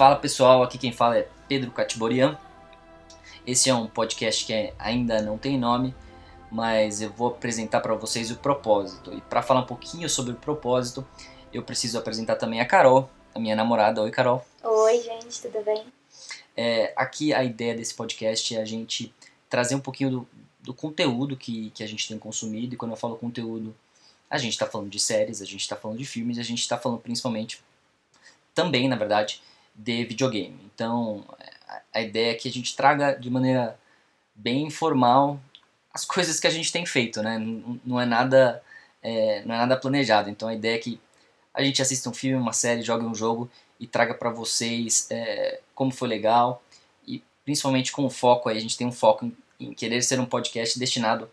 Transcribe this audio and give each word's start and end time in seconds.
Fala 0.00 0.16
pessoal, 0.16 0.62
aqui 0.62 0.78
quem 0.78 0.92
fala 0.92 1.18
é 1.18 1.28
Pedro 1.46 1.70
Catiborian. 1.72 2.38
Esse 3.46 3.68
é 3.68 3.74
um 3.74 3.86
podcast 3.86 4.46
que 4.46 4.72
ainda 4.78 5.20
não 5.20 5.36
tem 5.36 5.58
nome, 5.58 5.94
mas 6.50 7.02
eu 7.02 7.10
vou 7.10 7.28
apresentar 7.28 7.82
para 7.82 7.94
vocês 7.94 8.30
o 8.30 8.36
propósito. 8.36 9.12
E 9.12 9.20
para 9.20 9.42
falar 9.42 9.60
um 9.60 9.66
pouquinho 9.66 10.08
sobre 10.08 10.32
o 10.32 10.36
propósito, 10.36 11.06
eu 11.52 11.62
preciso 11.62 11.98
apresentar 11.98 12.36
também 12.36 12.62
a 12.62 12.64
Carol, 12.64 13.10
a 13.34 13.38
minha 13.38 13.54
namorada. 13.54 14.00
Oi, 14.00 14.10
Carol. 14.10 14.42
Oi, 14.62 15.02
gente, 15.02 15.42
tudo 15.42 15.62
bem? 15.62 15.84
É, 16.56 16.94
aqui 16.96 17.34
a 17.34 17.44
ideia 17.44 17.74
desse 17.74 17.92
podcast 17.92 18.56
é 18.56 18.62
a 18.62 18.64
gente 18.64 19.14
trazer 19.50 19.74
um 19.74 19.80
pouquinho 19.80 20.10
do, 20.10 20.28
do 20.62 20.72
conteúdo 20.72 21.36
que, 21.36 21.68
que 21.72 21.84
a 21.84 21.86
gente 21.86 22.08
tem 22.08 22.18
consumido. 22.18 22.72
E 22.72 22.78
quando 22.78 22.92
eu 22.92 22.96
falo 22.96 23.18
conteúdo, 23.18 23.76
a 24.30 24.38
gente 24.38 24.52
está 24.52 24.64
falando 24.64 24.88
de 24.88 24.98
séries, 24.98 25.42
a 25.42 25.44
gente 25.44 25.60
está 25.60 25.76
falando 25.76 25.98
de 25.98 26.06
filmes, 26.06 26.38
a 26.38 26.42
gente 26.42 26.60
está 26.60 26.78
falando 26.78 27.00
principalmente, 27.00 27.62
também, 28.54 28.88
na 28.88 28.96
verdade, 28.96 29.42
de 29.82 30.04
videogame. 30.04 30.58
Então, 30.74 31.24
a 31.92 32.00
ideia 32.00 32.32
é 32.32 32.34
que 32.34 32.48
a 32.48 32.52
gente 32.52 32.76
traga 32.76 33.14
de 33.14 33.30
maneira 33.30 33.78
bem 34.34 34.64
informal 34.66 35.40
as 35.92 36.04
coisas 36.04 36.38
que 36.38 36.46
a 36.46 36.50
gente 36.50 36.70
tem 36.70 36.86
feito, 36.86 37.22
né? 37.22 37.38
Não 37.84 38.00
é 38.00 38.06
nada, 38.06 38.62
é, 39.02 39.42
não 39.44 39.54
é 39.54 39.58
nada 39.58 39.76
planejado. 39.76 40.30
Então, 40.30 40.48
a 40.48 40.54
ideia 40.54 40.76
é 40.76 40.78
que 40.78 41.00
a 41.52 41.62
gente 41.62 41.82
assista 41.82 42.08
um 42.08 42.14
filme, 42.14 42.40
uma 42.40 42.52
série, 42.52 42.82
jogue 42.82 43.04
um 43.04 43.14
jogo 43.14 43.50
e 43.78 43.86
traga 43.86 44.14
para 44.14 44.30
vocês 44.30 45.08
é, 45.10 45.60
como 45.74 45.90
foi 45.90 46.08
legal 46.08 46.62
e 47.06 47.22
principalmente 47.44 47.90
com 47.90 48.04
o 48.04 48.10
foco 48.10 48.48
aí, 48.48 48.56
a 48.56 48.60
gente 48.60 48.76
tem 48.76 48.86
um 48.86 48.92
foco 48.92 49.24
em, 49.24 49.36
em 49.58 49.74
querer 49.74 50.02
ser 50.02 50.20
um 50.20 50.26
podcast 50.26 50.78
destinado 50.78 51.28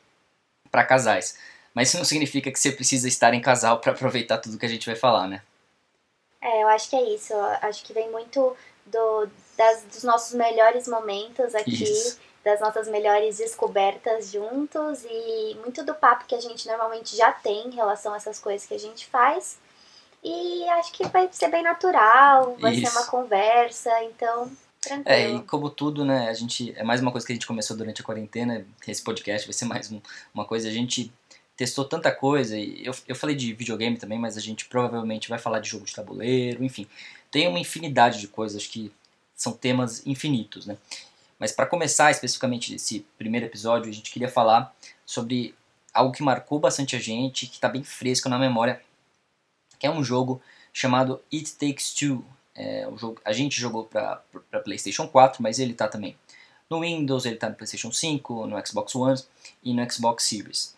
para 0.72 0.84
casais. 0.84 1.38
Mas 1.74 1.90
isso 1.90 1.98
não 1.98 2.06
significa 2.06 2.52
que 2.52 2.60
você 2.60 2.72
precisa 2.72 3.08
estar 3.08 3.34
em 3.34 3.42
casal 3.42 3.80
para 3.80 3.92
aproveitar 3.94 4.40
tudo 4.40 4.58
que 4.58 4.66
a 4.66 4.70
gente 4.70 4.88
vai 4.88 4.96
falar, 4.96 5.28
né? 5.28 5.42
É, 6.42 6.64
eu 6.64 6.68
acho 6.68 6.90
que 6.90 6.96
é 6.96 7.14
isso. 7.14 7.34
Eu 7.34 7.44
acho 7.62 7.84
que 7.84 7.94
vem 7.94 8.10
muito 8.12 8.56
do, 8.86 9.28
das, 9.58 9.84
dos 9.84 10.04
nossos 10.04 10.34
melhores 10.34 10.88
momentos 10.88 11.54
aqui, 11.56 11.84
isso. 11.84 12.20
das 12.44 12.60
nossas 12.60 12.88
melhores 12.88 13.38
descobertas 13.38 14.32
juntos 14.32 15.04
e 15.06 15.58
muito 15.62 15.84
do 15.84 15.94
papo 15.94 16.26
que 16.26 16.36
a 16.36 16.42
gente 16.42 16.68
normalmente 16.68 17.16
já 17.16 17.32
tem 17.32 17.68
em 17.68 17.76
relação 17.76 18.14
a 18.14 18.18
essas 18.18 18.40
coisas 18.40 18.68
que 18.68 18.74
a 18.74 18.80
gente 18.80 19.06
faz. 19.08 19.60
E 20.24 20.68
acho 20.70 20.92
que 20.94 21.08
vai 21.08 21.30
ser 21.32 21.50
bem 21.50 21.64
natural, 21.64 22.56
vai 22.60 22.74
isso. 22.74 22.92
ser 22.92 22.98
uma 22.98 23.08
conversa, 23.08 24.04
então 24.04 24.52
tranquilo. 24.82 25.16
É, 25.16 25.30
e 25.30 25.42
como 25.44 25.70
tudo, 25.70 26.04
né, 26.04 26.30
a 26.30 26.34
gente, 26.34 26.74
é 26.76 26.84
mais 26.84 27.02
uma 27.02 27.12
coisa 27.12 27.26
que 27.26 27.34
a 27.34 27.36
gente 27.36 27.48
começou 27.48 27.78
durante 27.78 28.02
a 28.02 28.06
quarentena, 28.06 28.66
esse 28.88 29.04
podcast 29.04 29.48
vai 29.48 29.54
ser 29.54 29.66
mais 29.66 29.92
um, 29.92 30.02
uma 30.34 30.46
coisa, 30.46 30.68
a 30.68 30.72
gente 30.72 31.12
testou 31.58 31.84
tanta 31.84 32.12
coisa, 32.12 32.58
eu, 32.58 32.94
eu 33.08 33.16
falei 33.16 33.36
de 33.36 33.52
videogame 33.52 33.98
também, 33.98 34.20
mas 34.20 34.38
a 34.38 34.40
gente 34.40 34.66
provavelmente 34.66 35.28
vai 35.28 35.40
falar 35.40 35.60
de 35.60 35.68
jogo 35.68 35.86
de 35.86 35.94
tabuleiro, 35.94 36.64
enfim. 36.64 36.88
Tem 37.32 37.48
uma 37.48 37.60
infinidade 37.60 38.20
de 38.20 38.28
coisas 38.28 38.68
que 38.68 38.92
são 39.36 39.52
temas 39.52 40.06
infinitos, 40.06 40.68
né? 40.68 40.78
Mas 41.40 41.52
para 41.52 41.66
começar 41.66 42.12
especificamente 42.12 42.76
esse 42.76 43.06
primeiro 43.18 43.48
episódio, 43.48 43.90
a 43.90 43.94
gente 43.94 44.12
queria 44.12 44.30
falar 44.30 44.74
sobre 45.06 45.56
algo 45.92 46.14
que 46.14 46.22
marcou 46.22 46.60
bastante 46.60 46.96
a 46.96 47.00
gente, 47.00 47.48
que 47.48 47.56
está 47.56 47.68
bem 47.68 47.84
fresco 47.84 48.30
na 48.30 48.38
memória, 48.38 48.82
que 49.80 49.88
é 49.88 49.90
um 49.90 50.04
jogo 50.04 50.42
chamado 50.72 51.22
It 51.34 51.54
Takes 51.54 51.94
Two. 51.94 52.24
É, 52.54 52.88
o 52.88 52.98
jogo, 52.98 53.20
a 53.26 53.34
gente 53.34 53.60
jogou 53.60 53.86
para 53.86 54.22
PlayStation 54.64 55.08
4, 55.08 55.42
mas 55.42 55.58
ele 55.58 55.72
está 55.72 55.88
também 55.88 56.16
no 56.70 56.82
Windows, 56.82 57.26
ele 57.26 57.36
está 57.36 57.50
no 57.50 57.56
PlayStation 57.56 57.92
5, 57.92 58.46
no 58.46 58.66
Xbox 58.66 58.96
One 58.96 59.20
e 59.64 59.74
no 59.74 59.92
Xbox 59.92 60.24
Series. 60.24 60.77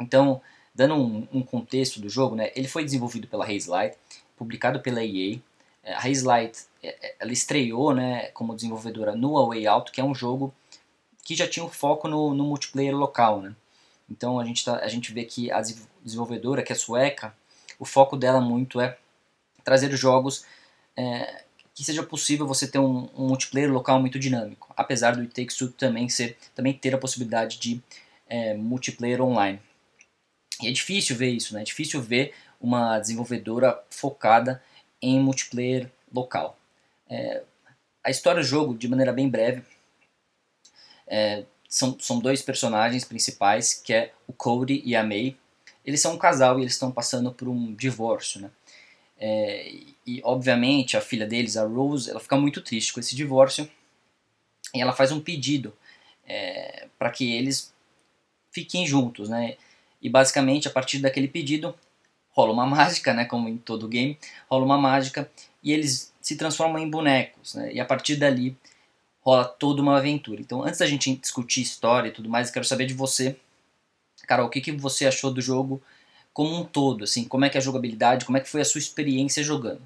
Então, 0.00 0.40
dando 0.74 0.94
um, 0.94 1.28
um, 1.32 1.42
contexto 1.42 2.00
do 2.00 2.08
jogo, 2.08 2.36
né, 2.36 2.50
ele 2.54 2.68
foi 2.68 2.84
desenvolvido 2.84 3.26
pela 3.26 3.44
Hazelight, 3.44 3.96
publicado 4.36 4.80
pela 4.80 5.02
EA. 5.02 5.38
É, 5.82 5.94
a 5.94 5.98
Hazelight 5.98 6.64
é, 6.82 6.88
é, 7.00 7.16
ela 7.20 7.32
estreou 7.32 7.94
né, 7.94 8.26
como 8.28 8.54
desenvolvedora 8.54 9.14
no 9.14 9.38
A 9.38 9.46
Way 9.46 9.66
Out, 9.66 9.92
que 9.92 10.00
é 10.00 10.04
um 10.04 10.14
jogo 10.14 10.54
que 11.24 11.34
já 11.34 11.48
tinha 11.48 11.64
um 11.64 11.70
foco 11.70 12.06
no, 12.08 12.34
no 12.34 12.44
multiplayer 12.44 12.94
local. 12.94 13.40
Né? 13.40 13.54
Então 14.10 14.38
a 14.38 14.44
gente, 14.44 14.64
tá, 14.64 14.76
a 14.76 14.88
gente 14.88 15.12
vê 15.12 15.24
que 15.24 15.50
a 15.50 15.62
desenvolvedora, 16.02 16.62
que 16.62 16.72
é 16.72 16.76
sueca, 16.76 17.34
o 17.78 17.84
foco 17.84 18.16
dela 18.16 18.40
muito 18.40 18.80
é 18.80 18.96
trazer 19.64 19.90
jogos 19.96 20.44
é, 20.96 21.42
que 21.74 21.84
seja 21.84 22.02
possível 22.02 22.46
você 22.46 22.66
ter 22.66 22.78
um, 22.78 23.08
um, 23.16 23.28
multiplayer 23.28 23.70
local 23.70 24.00
muito 24.00 24.18
dinâmico, 24.18 24.72
apesar 24.76 25.14
do 25.14 25.20
It 25.20 25.34
Takes 25.34 25.56
Two 25.56 25.68
também, 25.68 26.08
ser, 26.08 26.38
também 26.54 26.72
ter 26.72 26.94
a 26.94 26.98
possibilidade 26.98 27.58
de 27.58 27.82
é, 28.28 28.54
multiplayer 28.54 29.20
online. 29.20 29.60
E 30.62 30.68
é 30.68 30.72
difícil 30.72 31.16
ver 31.16 31.30
isso, 31.30 31.54
né? 31.54 31.60
É 31.60 31.64
difícil 31.64 32.00
ver 32.00 32.34
uma 32.60 32.98
desenvolvedora 32.98 33.82
focada 33.90 34.62
em 35.00 35.20
multiplayer 35.20 35.90
local. 36.12 36.58
É, 37.08 37.42
a 38.02 38.10
história 38.10 38.40
do 38.40 38.46
jogo, 38.46 38.76
de 38.76 38.88
maneira 38.88 39.12
bem 39.12 39.28
breve, 39.28 39.62
é, 41.06 41.44
são, 41.68 41.98
são 41.98 42.18
dois 42.18 42.42
personagens 42.42 43.04
principais, 43.04 43.74
que 43.74 43.92
é 43.92 44.12
o 44.26 44.32
Cody 44.32 44.82
e 44.84 44.96
a 44.96 45.02
May. 45.02 45.36
Eles 45.84 46.00
são 46.00 46.14
um 46.14 46.18
casal 46.18 46.58
e 46.58 46.62
eles 46.62 46.72
estão 46.72 46.90
passando 46.90 47.32
por 47.32 47.48
um 47.48 47.74
divórcio, 47.74 48.40
né? 48.40 48.50
É, 49.18 49.72
e, 50.06 50.20
obviamente, 50.22 50.96
a 50.96 51.00
filha 51.00 51.26
deles, 51.26 51.56
a 51.56 51.66
Rose, 51.66 52.10
ela 52.10 52.20
fica 52.20 52.36
muito 52.36 52.60
triste 52.60 52.92
com 52.92 53.00
esse 53.00 53.16
divórcio 53.16 53.68
e 54.74 54.80
ela 54.80 54.92
faz 54.92 55.10
um 55.10 55.20
pedido 55.20 55.74
é, 56.26 56.88
para 56.98 57.10
que 57.10 57.32
eles 57.32 57.72
fiquem 58.50 58.86
juntos, 58.86 59.28
né? 59.28 59.56
E 60.06 60.08
basicamente, 60.08 60.68
a 60.68 60.70
partir 60.70 61.00
daquele 61.00 61.26
pedido, 61.26 61.74
rola 62.30 62.52
uma 62.52 62.64
mágica, 62.66 63.12
né, 63.12 63.24
como 63.24 63.48
em 63.48 63.56
todo 63.58 63.88
game, 63.88 64.16
rola 64.48 64.64
uma 64.64 64.78
mágica 64.78 65.28
e 65.62 65.72
eles 65.72 66.12
se 66.20 66.36
transformam 66.36 66.80
em 66.80 66.88
bonecos, 66.88 67.54
né, 67.54 67.72
e 67.72 67.80
a 67.80 67.84
partir 67.84 68.14
dali 68.14 68.56
rola 69.20 69.44
toda 69.44 69.82
uma 69.82 69.96
aventura. 69.96 70.40
Então, 70.40 70.62
antes 70.62 70.78
da 70.78 70.86
gente 70.86 71.12
discutir 71.16 71.60
história 71.60 72.08
e 72.08 72.12
tudo 72.12 72.28
mais, 72.28 72.46
eu 72.46 72.54
quero 72.54 72.64
saber 72.64 72.86
de 72.86 72.94
você, 72.94 73.36
Carol, 74.28 74.46
o 74.46 74.50
que, 74.50 74.60
que 74.60 74.70
você 74.70 75.06
achou 75.06 75.32
do 75.32 75.40
jogo 75.40 75.82
como 76.32 76.54
um 76.54 76.64
todo, 76.64 77.02
assim, 77.02 77.24
como 77.24 77.44
é 77.44 77.50
que 77.50 77.56
é 77.56 77.60
a 77.60 77.62
jogabilidade, 77.62 78.24
como 78.24 78.38
é 78.38 78.40
que 78.40 78.48
foi 78.48 78.60
a 78.60 78.64
sua 78.64 78.78
experiência 78.78 79.42
jogando? 79.42 79.82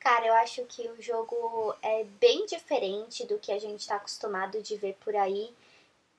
Cara, 0.00 0.26
eu 0.26 0.34
acho 0.34 0.64
que 0.64 0.88
o 0.88 1.02
jogo 1.02 1.74
é 1.82 2.04
bem 2.18 2.46
diferente 2.46 3.26
do 3.26 3.38
que 3.38 3.52
a 3.52 3.58
gente 3.58 3.80
está 3.80 3.96
acostumado 3.96 4.62
de 4.62 4.76
ver 4.76 4.96
por 5.04 5.14
aí 5.14 5.50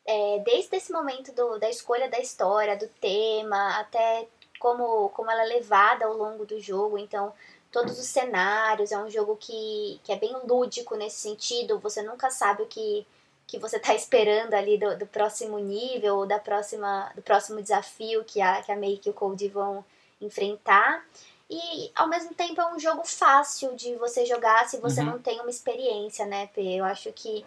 é, 0.05 0.39
desde 0.45 0.75
esse 0.75 0.91
momento 0.91 1.31
do, 1.31 1.57
da 1.57 1.69
escolha 1.69 2.09
da 2.09 2.19
história, 2.19 2.77
do 2.77 2.87
tema, 2.99 3.79
até 3.79 4.27
como, 4.59 5.09
como 5.09 5.31
ela 5.31 5.43
é 5.43 5.47
levada 5.47 6.05
ao 6.05 6.13
longo 6.13 6.45
do 6.45 6.59
jogo. 6.59 6.97
Então, 6.97 7.33
todos 7.71 7.97
os 7.99 8.05
cenários, 8.05 8.91
é 8.91 8.97
um 8.97 9.09
jogo 9.09 9.35
que, 9.35 9.99
que 10.03 10.11
é 10.11 10.15
bem 10.15 10.35
lúdico 10.45 10.95
nesse 10.95 11.21
sentido. 11.21 11.79
Você 11.79 12.01
nunca 12.01 12.29
sabe 12.29 12.63
o 12.63 12.67
que, 12.67 13.05
que 13.47 13.57
você 13.57 13.77
está 13.77 13.93
esperando 13.95 14.53
ali 14.53 14.77
do, 14.77 14.97
do 14.97 15.07
próximo 15.07 15.57
nível, 15.59 16.17
ou 16.17 16.25
da 16.25 16.39
próxima, 16.39 17.11
do 17.15 17.21
próximo 17.21 17.61
desafio 17.61 18.23
que 18.23 18.41
a, 18.41 18.61
que 18.61 18.71
a 18.71 18.75
Make 18.75 19.07
e 19.07 19.11
o 19.11 19.13
Code 19.13 19.47
vão 19.47 19.83
enfrentar. 20.21 21.03
E 21.49 21.91
ao 21.95 22.07
mesmo 22.07 22.33
tempo 22.33 22.59
é 22.61 22.73
um 22.73 22.79
jogo 22.79 23.03
fácil 23.05 23.75
de 23.75 23.95
você 23.95 24.25
jogar 24.25 24.67
se 24.67 24.77
você 24.77 25.01
uhum. 25.01 25.07
não 25.07 25.19
tem 25.19 25.39
uma 25.39 25.49
experiência, 25.49 26.25
né, 26.25 26.47
P? 26.47 26.61
Eu 26.61 26.85
acho 26.85 27.11
que 27.11 27.45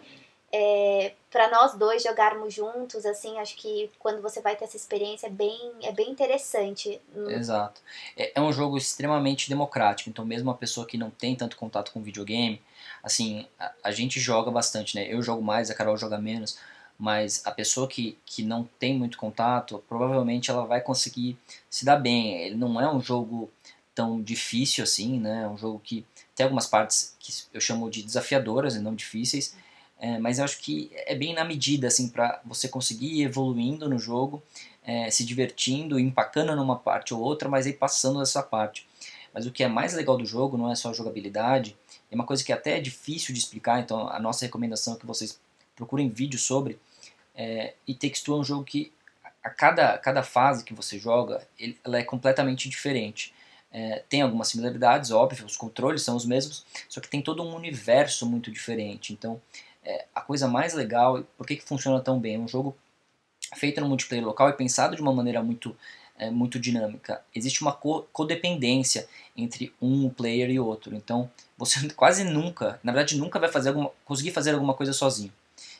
é, 0.51 1.13
para 1.29 1.51
nós 1.51 1.75
dois 1.75 2.03
jogarmos 2.03 2.53
juntos, 2.53 3.05
assim, 3.05 3.37
acho 3.37 3.55
que 3.57 3.91
quando 3.99 4.21
você 4.21 4.41
vai 4.41 4.55
ter 4.55 4.65
essa 4.65 4.77
experiência 4.77 5.27
é 5.27 5.29
bem, 5.29 5.71
é 5.81 5.91
bem 5.91 6.09
interessante. 6.09 7.01
Exato. 7.27 7.81
É, 8.15 8.31
é 8.35 8.41
um 8.41 8.51
jogo 8.53 8.77
extremamente 8.77 9.49
democrático, 9.49 10.09
então 10.09 10.25
mesmo 10.25 10.49
uma 10.49 10.57
pessoa 10.57 10.87
que 10.87 10.97
não 10.97 11.09
tem 11.09 11.35
tanto 11.35 11.57
contato 11.57 11.91
com 11.91 12.01
videogame, 12.01 12.61
assim, 13.03 13.45
a, 13.59 13.71
a 13.83 13.91
gente 13.91 14.19
joga 14.19 14.49
bastante, 14.49 14.95
né? 14.95 15.05
Eu 15.11 15.21
jogo 15.21 15.41
mais, 15.41 15.69
a 15.69 15.75
Carol 15.75 15.97
joga 15.97 16.17
menos, 16.17 16.57
mas 16.97 17.45
a 17.45 17.51
pessoa 17.51 17.87
que, 17.87 18.17
que 18.25 18.41
não 18.41 18.63
tem 18.79 18.97
muito 18.97 19.17
contato, 19.17 19.83
provavelmente 19.87 20.49
ela 20.49 20.65
vai 20.65 20.81
conseguir 20.81 21.37
se 21.69 21.85
dar 21.85 21.97
bem. 21.97 22.41
Ele 22.41 22.55
não 22.55 22.79
é 22.81 22.91
um 22.91 23.01
jogo 23.01 23.51
tão 23.93 24.21
difícil 24.21 24.83
assim, 24.83 25.19
né? 25.19 25.43
É 25.43 25.47
um 25.47 25.57
jogo 25.57 25.79
que 25.83 26.05
tem 26.35 26.45
algumas 26.45 26.67
partes 26.67 27.15
que 27.19 27.33
eu 27.53 27.59
chamo 27.59 27.89
de 27.89 28.01
desafiadoras 28.01 28.75
e 28.75 28.79
não 28.79 28.95
difíceis, 28.95 29.55
é, 29.99 30.19
mas 30.19 30.37
eu 30.37 30.45
acho 30.45 30.59
que 30.59 30.91
é 30.93 31.15
bem 31.15 31.33
na 31.33 31.43
medida, 31.43 31.87
assim, 31.87 32.09
para 32.09 32.39
você 32.45 32.67
conseguir 32.67 33.07
ir 33.07 33.23
evoluindo 33.23 33.89
no 33.89 33.97
jogo, 33.97 34.43
é, 34.83 35.09
se 35.09 35.25
divertindo, 35.25 35.99
empacando 35.99 36.55
numa 36.55 36.77
parte 36.77 37.13
ou 37.13 37.19
outra, 37.19 37.49
mas 37.49 37.65
aí 37.65 37.73
passando 37.73 38.19
dessa 38.19 38.43
parte. 38.43 38.87
Mas 39.33 39.45
o 39.45 39.51
que 39.51 39.63
é 39.63 39.67
mais 39.67 39.93
legal 39.93 40.17
do 40.17 40.25
jogo 40.25 40.57
não 40.57 40.71
é 40.71 40.75
só 40.75 40.89
a 40.89 40.93
jogabilidade, 40.93 41.75
é 42.11 42.15
uma 42.15 42.25
coisa 42.25 42.43
que 42.43 42.53
até 42.53 42.77
é 42.77 42.81
difícil 42.81 43.33
de 43.33 43.39
explicar, 43.39 43.79
então 43.79 44.07
a 44.07 44.19
nossa 44.19 44.45
recomendação 44.45 44.93
é 44.93 44.97
que 44.97 45.05
vocês 45.05 45.39
procurem 45.75 46.09
vídeos 46.09 46.43
sobre. 46.43 46.79
É, 47.35 47.73
e 47.87 47.93
Takes 47.93 48.23
é 48.27 48.31
um 48.31 48.43
jogo 48.43 48.63
que 48.63 48.91
a 49.43 49.49
cada, 49.49 49.97
cada 49.97 50.23
fase 50.23 50.63
que 50.63 50.73
você 50.73 50.97
joga, 50.97 51.47
ele, 51.57 51.77
ela 51.83 51.97
é 51.97 52.03
completamente 52.03 52.67
diferente. 52.67 53.33
É, 53.71 54.03
tem 54.09 54.21
algumas 54.21 54.47
similaridades, 54.47 55.11
óbvio, 55.11 55.45
os 55.45 55.57
controles 55.57 56.01
são 56.01 56.15
os 56.15 56.25
mesmos, 56.25 56.65
só 56.89 56.99
que 56.99 57.09
tem 57.09 57.21
todo 57.21 57.43
um 57.43 57.55
universo 57.55 58.25
muito 58.25 58.49
diferente. 58.51 59.13
Então, 59.13 59.41
é, 59.87 60.05
a 60.13 60.19
coisa 60.19 60.49
mais 60.49 60.73
legal, 60.73 61.23
por 61.37 61.47
que, 61.47 61.55
que 61.55 61.63
funciona 61.63 62.01
tão 62.01 62.19
bem? 62.19 62.35
É 62.35 62.39
um 62.39 62.47
jogo 62.47 62.75
feito 63.55 63.79
no 63.79 63.87
multiplayer 63.87 64.25
local 64.25 64.49
e 64.49 64.53
pensado 64.53 64.97
de 64.97 65.01
uma 65.01 65.13
maneira 65.13 65.41
muito, 65.41 65.75
é, 66.17 66.29
muito 66.29 66.59
dinâmica. 66.59 67.23
Existe 67.33 67.61
uma 67.61 67.71
co 67.71 68.05
codependência 68.11 69.07
entre 69.35 69.73
um 69.81 70.09
player 70.09 70.49
e 70.49 70.59
outro. 70.59 70.93
Então, 70.93 71.31
você 71.57 71.87
quase 71.95 72.25
nunca, 72.25 72.79
na 72.83 72.91
verdade 72.91 73.17
nunca 73.17 73.39
vai 73.39 73.49
fazer 73.49 73.69
alguma, 73.69 73.89
conseguir 74.03 74.31
fazer 74.31 74.53
alguma 74.53 74.73
coisa 74.73 74.91
sozinho. 74.91 75.31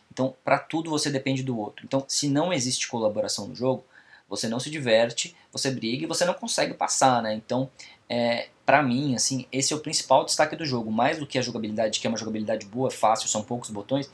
Então, 0.10 0.33
para 0.44 0.57
tudo 0.57 0.89
você 0.89 1.12
depende 1.12 1.44
do 1.44 1.60
outro. 1.60 1.86
Então, 1.86 2.06
se 2.07 2.30
não 2.30 2.53
existe 2.53 2.88
colaboração 2.88 3.50
no 3.50 3.56
jogo, 3.56 3.83
você 4.29 4.47
não 4.47 4.59
se 4.59 4.69
diverte, 4.69 5.35
você 5.51 5.71
briga 5.71 6.03
e 6.03 6.07
você 6.07 6.25
não 6.25 6.33
consegue 6.33 6.74
passar, 6.74 7.21
né? 7.21 7.33
Então, 7.33 7.69
é, 8.09 8.50
para 8.65 8.83
mim, 8.83 9.15
assim, 9.15 9.45
esse 9.51 9.74
é 9.74 9.75
o 9.75 9.79
principal 9.79 10.25
destaque 10.25 10.56
do 10.56 10.65
jogo. 10.65 10.91
Mais 10.91 11.18
do 11.18 11.25
que 11.25 11.38
a 11.38 11.41
jogabilidade, 11.41 12.00
que 12.00 12.07
é 12.07 12.09
uma 12.09 12.18
jogabilidade 12.18 12.65
boa, 12.65 12.91
fácil, 12.91 13.29
são 13.29 13.41
poucos 13.41 13.69
botões, 13.69 14.09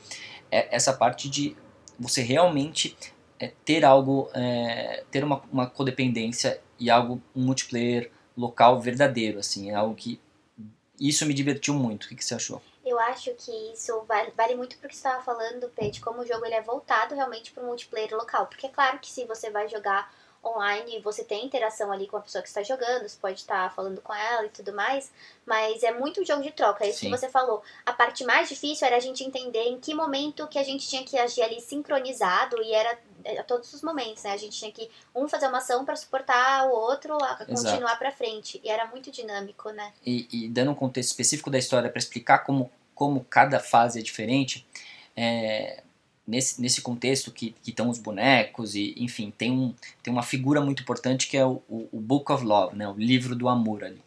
é 0.50 0.74
essa 0.74 0.92
parte 0.92 1.28
de 1.28 1.56
você 1.98 2.22
realmente 2.22 2.96
é, 3.38 3.52
ter 3.64 3.84
algo, 3.84 4.30
é, 4.34 5.04
ter 5.10 5.24
uma, 5.24 5.42
uma 5.52 5.66
codependência 5.66 6.60
e 6.78 6.90
algo, 6.90 7.20
um 7.34 7.44
multiplayer 7.44 8.10
local 8.36 8.80
verdadeiro, 8.80 9.38
assim, 9.38 9.70
é 9.70 9.74
algo 9.74 9.94
que 9.94 10.20
isso 11.00 11.26
me 11.26 11.34
divertiu 11.34 11.74
muito. 11.74 12.04
O 12.04 12.08
que, 12.08 12.14
que 12.14 12.24
você 12.24 12.34
achou? 12.34 12.62
Eu 12.94 13.00
acho 13.00 13.34
que 13.34 13.50
isso 13.72 14.04
vale, 14.06 14.30
vale 14.36 14.54
muito 14.54 14.78
porque 14.78 14.94
você 14.94 15.00
estava 15.00 15.20
falando, 15.20 15.68
de 15.90 16.00
como 16.00 16.20
o 16.20 16.26
jogo 16.26 16.46
ele 16.46 16.54
é 16.54 16.62
voltado 16.62 17.12
realmente 17.12 17.50
para 17.50 17.64
o 17.64 17.66
multiplayer 17.66 18.14
local. 18.14 18.46
Porque 18.46 18.66
é 18.66 18.70
claro 18.70 19.00
que 19.00 19.10
se 19.10 19.24
você 19.24 19.50
vai 19.50 19.68
jogar 19.68 20.14
online, 20.44 21.00
você 21.00 21.24
tem 21.24 21.44
interação 21.44 21.90
ali 21.90 22.06
com 22.06 22.16
a 22.16 22.20
pessoa 22.20 22.40
que 22.40 22.48
está 22.48 22.62
jogando, 22.62 23.08
você 23.08 23.16
pode 23.20 23.40
estar 23.40 23.64
tá 23.64 23.74
falando 23.74 24.00
com 24.00 24.14
ela 24.14 24.46
e 24.46 24.50
tudo 24.50 24.72
mais, 24.72 25.10
mas 25.44 25.82
é 25.82 25.92
muito 25.92 26.20
um 26.20 26.24
jogo 26.24 26.42
de 26.42 26.52
troca, 26.52 26.84
é 26.84 26.90
isso 26.90 27.00
Sim. 27.00 27.10
que 27.10 27.18
você 27.18 27.28
falou. 27.28 27.62
A 27.84 27.92
parte 27.92 28.24
mais 28.24 28.48
difícil 28.48 28.86
era 28.86 28.96
a 28.96 29.00
gente 29.00 29.24
entender 29.24 29.64
em 29.64 29.80
que 29.80 29.94
momento 29.94 30.46
que 30.46 30.58
a 30.58 30.62
gente 30.62 30.86
tinha 30.86 31.02
que 31.02 31.18
agir 31.18 31.42
ali 31.42 31.60
sincronizado 31.60 32.62
e 32.62 32.72
era 32.72 32.96
a 33.38 33.42
todos 33.42 33.72
os 33.72 33.82
momentos, 33.82 34.22
né? 34.22 34.32
A 34.32 34.36
gente 34.36 34.58
tinha 34.58 34.70
que 34.70 34.90
um 35.14 35.26
fazer 35.26 35.46
uma 35.46 35.58
ação 35.58 35.84
para 35.84 35.96
suportar 35.96 36.66
o 36.66 36.72
outro 36.72 37.16
a 37.22 37.36
continuar 37.46 37.96
para 37.98 38.12
frente. 38.12 38.60
E 38.62 38.68
era 38.68 38.86
muito 38.86 39.10
dinâmico, 39.10 39.70
né? 39.70 39.92
E, 40.04 40.28
e 40.30 40.48
dando 40.48 40.72
um 40.72 40.74
contexto 40.74 41.10
específico 41.10 41.50
da 41.50 41.58
história 41.58 41.88
para 41.88 41.98
explicar 41.98 42.40
como, 42.40 42.70
como 42.94 43.24
cada 43.24 43.58
fase 43.58 43.98
é 43.98 44.02
diferente, 44.02 44.66
é, 45.16 45.82
nesse, 46.26 46.60
nesse 46.60 46.80
contexto 46.80 47.30
que, 47.30 47.54
que 47.62 47.70
estão 47.70 47.88
os 47.88 47.98
bonecos 47.98 48.74
e 48.74 48.94
enfim 48.98 49.32
tem 49.36 49.50
um 49.50 49.74
tem 50.02 50.12
uma 50.12 50.22
figura 50.22 50.60
muito 50.60 50.82
importante 50.82 51.28
que 51.28 51.36
é 51.36 51.44
o, 51.44 51.62
o, 51.68 51.88
o 51.92 52.00
Book 52.00 52.32
of 52.32 52.44
Love, 52.44 52.76
né? 52.76 52.88
O 52.88 52.94
livro 52.94 53.34
do 53.34 53.48
amor 53.48 53.84
ali. 53.84 54.02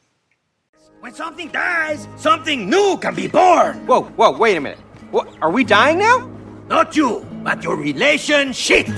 When 1.01 1.13
something 1.13 1.49
dies, 1.49 2.07
something 2.17 2.65
new 2.65 2.97
can 2.97 3.13
be 3.13 3.27
born. 3.27 3.85
Whoa, 3.85 4.09
whoa, 4.17 4.31
wait 4.31 4.57
a 4.57 4.61
minute. 4.61 4.81
What, 5.11 5.29
are 5.41 5.51
we 5.51 5.63
dying 5.63 5.99
now? 5.99 6.27
Not 6.67 6.97
you, 6.97 7.23
but 7.43 7.63
your 7.63 7.77
relationship. 7.77 8.89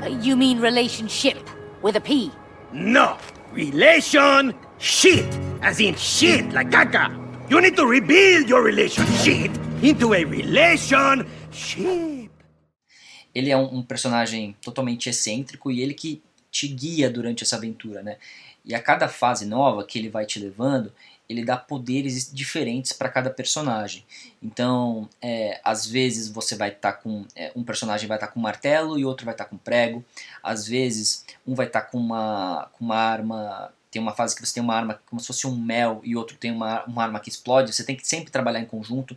Uh, 0.00 0.08
you 0.22 0.36
mean 0.36 0.60
relationship 0.60 1.36
with 1.82 1.96
a 1.96 2.00
P? 2.00 2.30
No, 2.72 3.18
relation 3.52 4.54
shit, 4.78 5.26
as 5.60 5.80
in 5.80 5.96
shit 5.96 6.52
like 6.52 6.70
caca. 6.70 7.23
You 7.46 7.60
need 7.60 7.76
to 7.76 7.86
rebuild 7.86 8.48
your 8.48 8.64
relationship 8.64 9.50
into 9.82 10.14
a 10.14 10.24
relationship. 10.24 11.28
Ele 13.34 13.50
é 13.50 13.56
um, 13.56 13.76
um 13.76 13.82
personagem 13.82 14.56
totalmente 14.62 15.10
excêntrico 15.10 15.70
e 15.70 15.82
ele 15.82 15.92
que 15.92 16.22
te 16.50 16.66
guia 16.66 17.10
durante 17.10 17.42
essa 17.44 17.56
aventura, 17.56 18.02
né? 18.02 18.16
E 18.64 18.74
a 18.74 18.80
cada 18.80 19.08
fase 19.08 19.44
nova 19.44 19.84
que 19.84 19.98
ele 19.98 20.08
vai 20.08 20.24
te 20.24 20.38
levando, 20.38 20.90
ele 21.28 21.44
dá 21.44 21.54
poderes 21.54 22.32
diferentes 22.32 22.94
para 22.94 23.10
cada 23.10 23.28
personagem. 23.28 24.06
Então, 24.42 25.06
é, 25.20 25.60
às 25.62 25.86
vezes 25.86 26.28
você 26.28 26.56
vai 26.56 26.70
estar 26.70 26.92
tá 26.92 26.98
com 26.98 27.26
é, 27.36 27.52
um 27.54 27.62
personagem 27.62 28.08
vai 28.08 28.16
estar 28.16 28.28
tá 28.28 28.32
com 28.32 28.40
martelo 28.40 28.98
e 28.98 29.04
outro 29.04 29.26
vai 29.26 29.34
estar 29.34 29.44
tá 29.44 29.50
com 29.50 29.58
prego. 29.58 30.02
Às 30.42 30.66
vezes 30.66 31.26
um 31.46 31.54
vai 31.54 31.66
estar 31.66 31.82
tá 31.82 31.86
com 31.88 31.98
uma 31.98 32.70
com 32.72 32.86
uma 32.86 32.96
arma 32.96 33.70
tem 33.94 34.02
uma 34.02 34.12
fase 34.12 34.34
que 34.34 34.44
você 34.44 34.54
tem 34.54 34.62
uma 34.62 34.74
arma 34.74 35.00
como 35.06 35.20
se 35.20 35.28
fosse 35.28 35.46
um 35.46 35.56
mel 35.56 36.00
e 36.02 36.16
outro 36.16 36.36
tem 36.36 36.50
uma, 36.50 36.84
uma 36.84 37.02
arma 37.04 37.20
que 37.20 37.28
explode. 37.28 37.72
Você 37.72 37.84
tem 37.84 37.94
que 37.94 38.06
sempre 38.06 38.30
trabalhar 38.30 38.58
em 38.58 38.66
conjunto. 38.66 39.16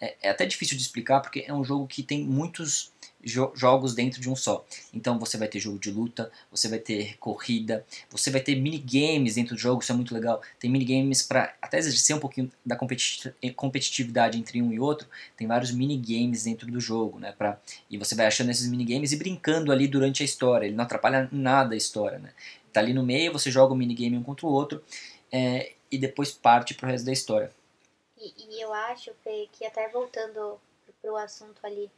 É, 0.00 0.16
é 0.22 0.30
até 0.30 0.46
difícil 0.46 0.78
de 0.78 0.82
explicar 0.82 1.20
porque 1.20 1.44
é 1.46 1.52
um 1.52 1.62
jogo 1.62 1.86
que 1.86 2.02
tem 2.02 2.24
muitos 2.24 2.90
jo 3.24 3.52
jogos 3.54 3.94
dentro 3.94 4.20
de 4.20 4.28
um 4.28 4.36
só. 4.36 4.64
Então 4.92 5.18
você 5.18 5.36
vai 5.36 5.48
ter 5.48 5.58
jogo 5.58 5.78
de 5.78 5.90
luta, 5.90 6.30
você 6.50 6.68
vai 6.68 6.78
ter 6.78 7.16
corrida, 7.18 7.84
você 8.10 8.30
vai 8.30 8.40
ter 8.40 8.54
minigames 8.56 9.34
dentro 9.36 9.54
do 9.54 9.60
jogo, 9.60 9.82
isso 9.82 9.92
é 9.92 9.94
muito 9.94 10.14
legal. 10.14 10.42
Tem 10.58 10.70
minigames 10.70 11.22
para 11.22 11.54
até 11.60 11.78
exercer 11.78 12.14
um 12.14 12.20
pouquinho 12.20 12.50
da 12.64 12.76
competitividade 12.76 14.38
entre 14.38 14.60
um 14.60 14.72
e 14.72 14.78
outro, 14.78 15.08
tem 15.36 15.46
vários 15.46 15.70
minigames 15.70 16.44
dentro 16.44 16.70
do 16.70 16.80
jogo, 16.80 17.18
né? 17.18 17.32
Pra, 17.36 17.60
e 17.90 17.96
você 17.96 18.14
vai 18.14 18.26
achando 18.26 18.50
esses 18.50 18.68
minigames 18.68 19.12
e 19.12 19.16
brincando 19.16 19.72
ali 19.72 19.88
durante 19.88 20.22
a 20.22 20.24
história, 20.24 20.66
ele 20.66 20.76
não 20.76 20.84
atrapalha 20.84 21.28
nada 21.32 21.74
a 21.74 21.76
história, 21.76 22.18
né? 22.18 22.30
Tá 22.72 22.80
ali 22.80 22.92
no 22.92 23.04
meio, 23.04 23.32
você 23.32 23.50
joga 23.50 23.72
o 23.72 23.76
minigame 23.76 24.16
um 24.16 24.22
contra 24.22 24.46
o 24.46 24.50
outro 24.50 24.82
é, 25.30 25.72
e 25.90 25.96
depois 25.96 26.32
parte 26.32 26.74
pro 26.74 26.88
resto 26.88 27.06
da 27.06 27.12
história. 27.12 27.52
E, 28.18 28.32
e 28.48 28.60
eu 28.60 28.72
acho, 28.72 29.12
Fê, 29.22 29.48
que 29.52 29.64
até 29.64 29.88
voltando 29.88 30.58
pro 31.00 31.16
assunto 31.16 31.58
ali 31.62 31.90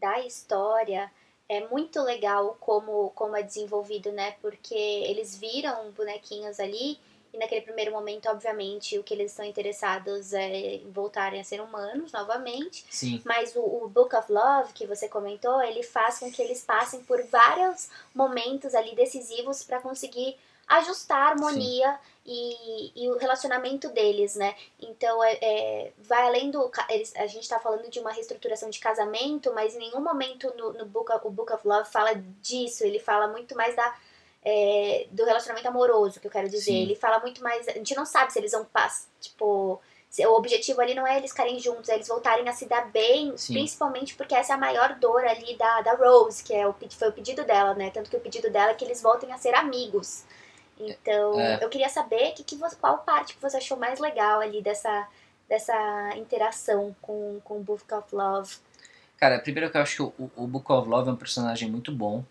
da 0.00 0.20
história 0.20 1.10
é 1.48 1.66
muito 1.68 2.00
legal 2.02 2.56
como, 2.60 3.10
como 3.10 3.36
é 3.36 3.42
desenvolvido, 3.42 4.12
né? 4.12 4.36
Porque 4.40 4.74
eles 4.74 5.36
viram 5.36 5.90
bonequinhos 5.90 6.60
ali 6.60 6.98
e 7.32 7.38
naquele 7.38 7.60
primeiro 7.60 7.92
momento, 7.92 8.28
obviamente, 8.28 8.98
o 8.98 9.04
que 9.04 9.14
eles 9.14 9.30
estão 9.30 9.44
interessados 9.44 10.32
é 10.32 10.76
em 10.76 10.90
voltarem 10.90 11.40
a 11.40 11.44
ser 11.44 11.60
humanos 11.60 12.12
novamente. 12.12 12.84
Sim. 12.90 13.22
Mas 13.24 13.54
o, 13.54 13.60
o, 13.60 13.88
Book 13.88 14.14
of 14.16 14.32
Love, 14.32 14.72
que 14.72 14.86
você 14.86 15.08
comentou, 15.08 15.62
ele 15.62 15.82
faz 15.82 16.18
com 16.18 16.30
que 16.30 16.42
eles 16.42 16.62
passem 16.64 17.02
por 17.04 17.22
vários 17.24 17.88
momentos 18.14 18.74
ali 18.74 18.96
decisivos 18.96 19.62
para 19.62 19.80
conseguir 19.80 20.36
ajustar 20.70 21.18
a 21.18 21.30
harmonia 21.30 21.98
e, 22.24 22.92
e, 22.94 23.10
o 23.10 23.18
relacionamento 23.18 23.88
deles, 23.88 24.36
né? 24.36 24.54
Então, 24.80 25.22
é, 25.24 25.32
é 25.42 25.92
vai 25.98 26.22
além 26.22 26.50
do... 26.50 26.70
Eles, 26.88 27.12
a 27.16 27.26
gente 27.26 27.48
tá 27.48 27.58
falando 27.58 27.90
de 27.90 27.98
uma 27.98 28.12
reestruturação 28.12 28.70
de 28.70 28.78
casamento, 28.78 29.52
mas 29.52 29.74
em 29.74 29.78
nenhum 29.78 30.00
momento 30.00 30.52
no, 30.56 30.72
no 30.74 30.86
Book, 30.86 31.10
of, 31.12 31.26
o 31.26 31.30
Book 31.30 31.52
of 31.52 31.66
Love 31.66 31.90
fala 31.90 32.14
disso. 32.40 32.84
Ele 32.84 33.00
fala 33.00 33.26
muito 33.28 33.56
mais 33.56 33.74
da... 33.74 33.96
É, 34.42 35.06
do 35.10 35.24
relacionamento 35.24 35.68
amoroso, 35.68 36.18
que 36.18 36.26
eu 36.26 36.30
quero 36.30 36.48
dizer. 36.48 36.72
Sim. 36.72 36.82
Ele 36.82 36.94
fala 36.94 37.18
muito 37.18 37.42
mais... 37.42 37.66
A 37.68 37.72
gente 37.72 37.94
não 37.96 38.06
sabe 38.06 38.32
se 38.32 38.38
eles 38.38 38.52
vão 38.52 38.64
passar, 38.64 39.08
tipo... 39.20 39.80
O 40.26 40.34
objetivo 40.34 40.80
ali 40.80 40.92
não 40.92 41.06
é 41.06 41.18
eles 41.18 41.30
ficarem 41.30 41.60
juntos, 41.60 41.88
é 41.88 41.94
eles 41.94 42.08
voltarem 42.08 42.48
a 42.48 42.52
se 42.52 42.66
dar 42.66 42.90
bem, 42.90 43.36
Sim. 43.36 43.52
principalmente 43.52 44.16
porque 44.16 44.34
essa 44.34 44.52
é 44.52 44.56
a 44.56 44.58
maior 44.58 44.96
dor 44.96 45.24
ali 45.24 45.56
da, 45.56 45.82
da 45.82 45.94
Rose, 45.94 46.42
que 46.42 46.52
é 46.52 46.66
o, 46.66 46.74
foi 46.90 47.08
o 47.08 47.12
pedido 47.12 47.44
dela, 47.44 47.74
né? 47.74 47.90
Tanto 47.90 48.10
que 48.10 48.16
o 48.16 48.20
pedido 48.20 48.50
dela 48.50 48.72
é 48.72 48.74
que 48.74 48.84
eles 48.84 49.00
voltem 49.00 49.32
a 49.32 49.38
ser 49.38 49.54
amigos. 49.54 50.24
Então, 50.80 51.38
é. 51.38 51.58
eu 51.62 51.68
queria 51.68 51.88
saber 51.88 52.32
que, 52.32 52.42
que 52.42 52.56
você, 52.56 52.76
qual 52.76 52.98
parte 52.98 53.34
que 53.34 53.42
você 53.42 53.58
achou 53.58 53.76
mais 53.76 53.98
legal 53.98 54.40
ali 54.40 54.62
dessa, 54.62 55.08
dessa 55.48 56.16
interação 56.16 56.94
com, 57.02 57.40
com 57.42 57.58
o 57.58 57.62
Book 57.62 57.92
of 57.92 58.14
Love. 58.14 58.56
Cara, 59.16 59.38
primeiro 59.40 59.70
que 59.70 59.76
eu 59.76 59.82
acho 59.82 59.96
que 59.96 60.02
o, 60.02 60.30
o 60.36 60.46
Book 60.46 60.70
of 60.72 60.88
Love 60.88 61.10
é 61.10 61.12
um 61.12 61.16
personagem 61.16 61.68
muito 61.68 61.92
bom. 61.92 62.24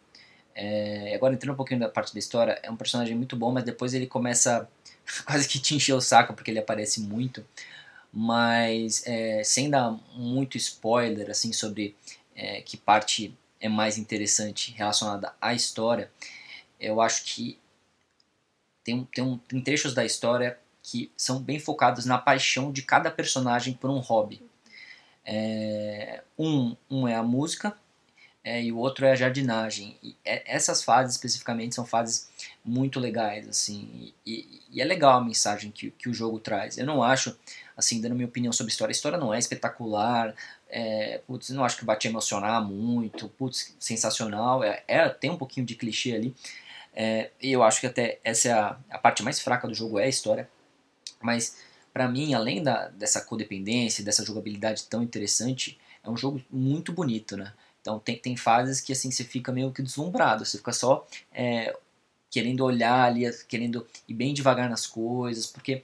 É, 0.55 1.13
agora 1.13 1.33
entrando 1.33 1.53
um 1.53 1.57
pouquinho 1.57 1.81
da 1.81 1.89
parte 1.89 2.13
da 2.13 2.19
história, 2.19 2.59
é 2.63 2.71
um 2.71 2.75
personagem 2.75 3.15
muito 3.15 3.35
bom, 3.35 3.51
mas 3.51 3.63
depois 3.63 3.93
ele 3.93 4.07
começa 4.07 4.67
quase 5.25 5.47
que 5.47 5.59
te 5.59 5.75
encher 5.75 5.93
o 5.93 6.01
saco 6.01 6.33
porque 6.33 6.49
ele 6.49 6.59
aparece 6.59 7.01
muito. 7.01 7.45
Mas 8.11 9.03
é, 9.05 9.43
sem 9.43 9.69
dar 9.69 9.91
muito 10.15 10.57
spoiler 10.57 11.29
assim 11.29 11.53
sobre 11.53 11.95
é, 12.35 12.61
que 12.61 12.75
parte 12.77 13.37
é 13.59 13.67
mais 13.67 13.97
interessante 13.97 14.71
relacionada 14.71 15.33
à 15.41 15.53
história, 15.53 16.09
eu 16.79 17.01
acho 17.01 17.25
que 17.25 17.59
tem, 18.83 19.07
tem, 19.13 19.23
um, 19.23 19.37
tem 19.37 19.61
trechos 19.61 19.93
da 19.93 20.05
história 20.05 20.57
que 20.81 21.11
são 21.15 21.41
bem 21.41 21.59
focados 21.59 22.05
na 22.05 22.17
paixão 22.17 22.71
de 22.71 22.81
cada 22.81 23.11
personagem 23.11 23.73
por 23.73 23.89
um 23.89 23.99
hobby. 23.99 24.41
É, 25.25 26.23
um, 26.37 26.75
um 26.89 27.07
é 27.07 27.15
a 27.15 27.21
música 27.21 27.75
é, 28.43 28.63
e 28.63 28.71
o 28.71 28.77
outro 28.77 29.05
é 29.05 29.11
a 29.11 29.15
jardinagem. 29.15 29.97
E 30.01 30.15
é, 30.25 30.43
essas 30.45 30.83
fases 30.83 31.15
especificamente 31.15 31.75
são 31.75 31.85
fases 31.85 32.29
muito 32.63 32.99
legais, 32.99 33.47
assim, 33.47 34.13
e, 34.25 34.63
e, 34.71 34.81
é 34.81 34.85
legal 34.85 35.19
a 35.19 35.23
mensagem 35.23 35.71
que, 35.71 35.91
que 35.91 36.09
o 36.09 36.13
jogo 36.13 36.39
traz. 36.39 36.77
Eu 36.77 36.85
não 36.85 37.03
acho, 37.03 37.37
assim, 37.75 38.01
dando 38.01 38.15
minha 38.15 38.27
opinião 38.27 38.53
sobre 38.53 38.71
a 38.71 38.73
história, 38.73 38.91
a 38.91 38.95
história 38.95 39.17
não 39.17 39.33
é 39.33 39.39
espetacular, 39.39 40.33
é, 40.69 41.21
putz, 41.27 41.49
não 41.49 41.63
acho 41.63 41.77
que 41.77 41.85
vai 41.85 41.97
te 41.97 42.07
emocionar 42.07 42.63
muito, 42.63 43.27
putz, 43.29 43.75
sensacional, 43.79 44.63
é, 44.63 44.83
é, 44.87 45.09
tem 45.09 45.29
um 45.29 45.37
pouquinho 45.37 45.65
de 45.65 45.75
clichê 45.75 46.15
ali, 46.15 46.35
é, 46.93 47.31
eu 47.41 47.63
acho 47.63 47.79
que 47.81 47.87
até 47.87 48.19
essa 48.23 48.47
é 48.47 48.51
a, 48.51 48.77
a, 48.89 48.97
parte 48.97 49.23
mais 49.23 49.39
fraca 49.39 49.67
do 49.67 49.73
jogo 49.73 49.99
é 49.99 50.05
a 50.05 50.09
história. 50.09 50.49
Mas 51.21 51.57
para 51.93 52.07
mim, 52.07 52.33
além 52.33 52.63
da, 52.63 52.87
dessa 52.89 53.21
codependência, 53.21 54.03
dessa 54.03 54.25
jogabilidade 54.25 54.83
tão 54.83 55.03
interessante, 55.03 55.79
é 56.03 56.09
um 56.09 56.17
jogo 56.17 56.41
muito 56.49 56.91
bonito, 56.93 57.35
né? 57.35 57.53
Então 57.81 57.99
tem, 57.99 58.17
tem 58.17 58.35
fases 58.35 58.81
que 58.81 58.91
assim 58.91 59.11
você 59.11 59.23
fica 59.23 59.51
meio 59.51 59.71
que 59.71 59.81
deslumbrado, 59.81 60.45
você 60.45 60.57
fica 60.57 60.73
só 60.73 61.07
é, 61.33 61.75
querendo 62.29 62.63
olhar 62.63 63.05
ali, 63.05 63.25
querendo 63.47 63.85
ir 64.07 64.13
bem 64.13 64.33
devagar 64.33 64.69
nas 64.69 64.85
coisas, 64.85 65.47
porque 65.47 65.83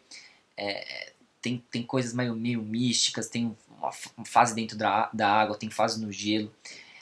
é, 0.58 1.12
tem, 1.42 1.64
tem 1.72 1.84
coisas 1.84 2.14
meio, 2.14 2.36
meio 2.36 2.62
místicas, 2.62 3.30
tem 3.30 3.56
uma 3.78 3.92
fase 4.26 4.56
dentro 4.56 4.78
da, 4.78 5.10
da 5.14 5.30
água, 5.30 5.58
tem 5.58 5.70
fase 5.70 6.04
no 6.04 6.12
gelo. 6.12 6.52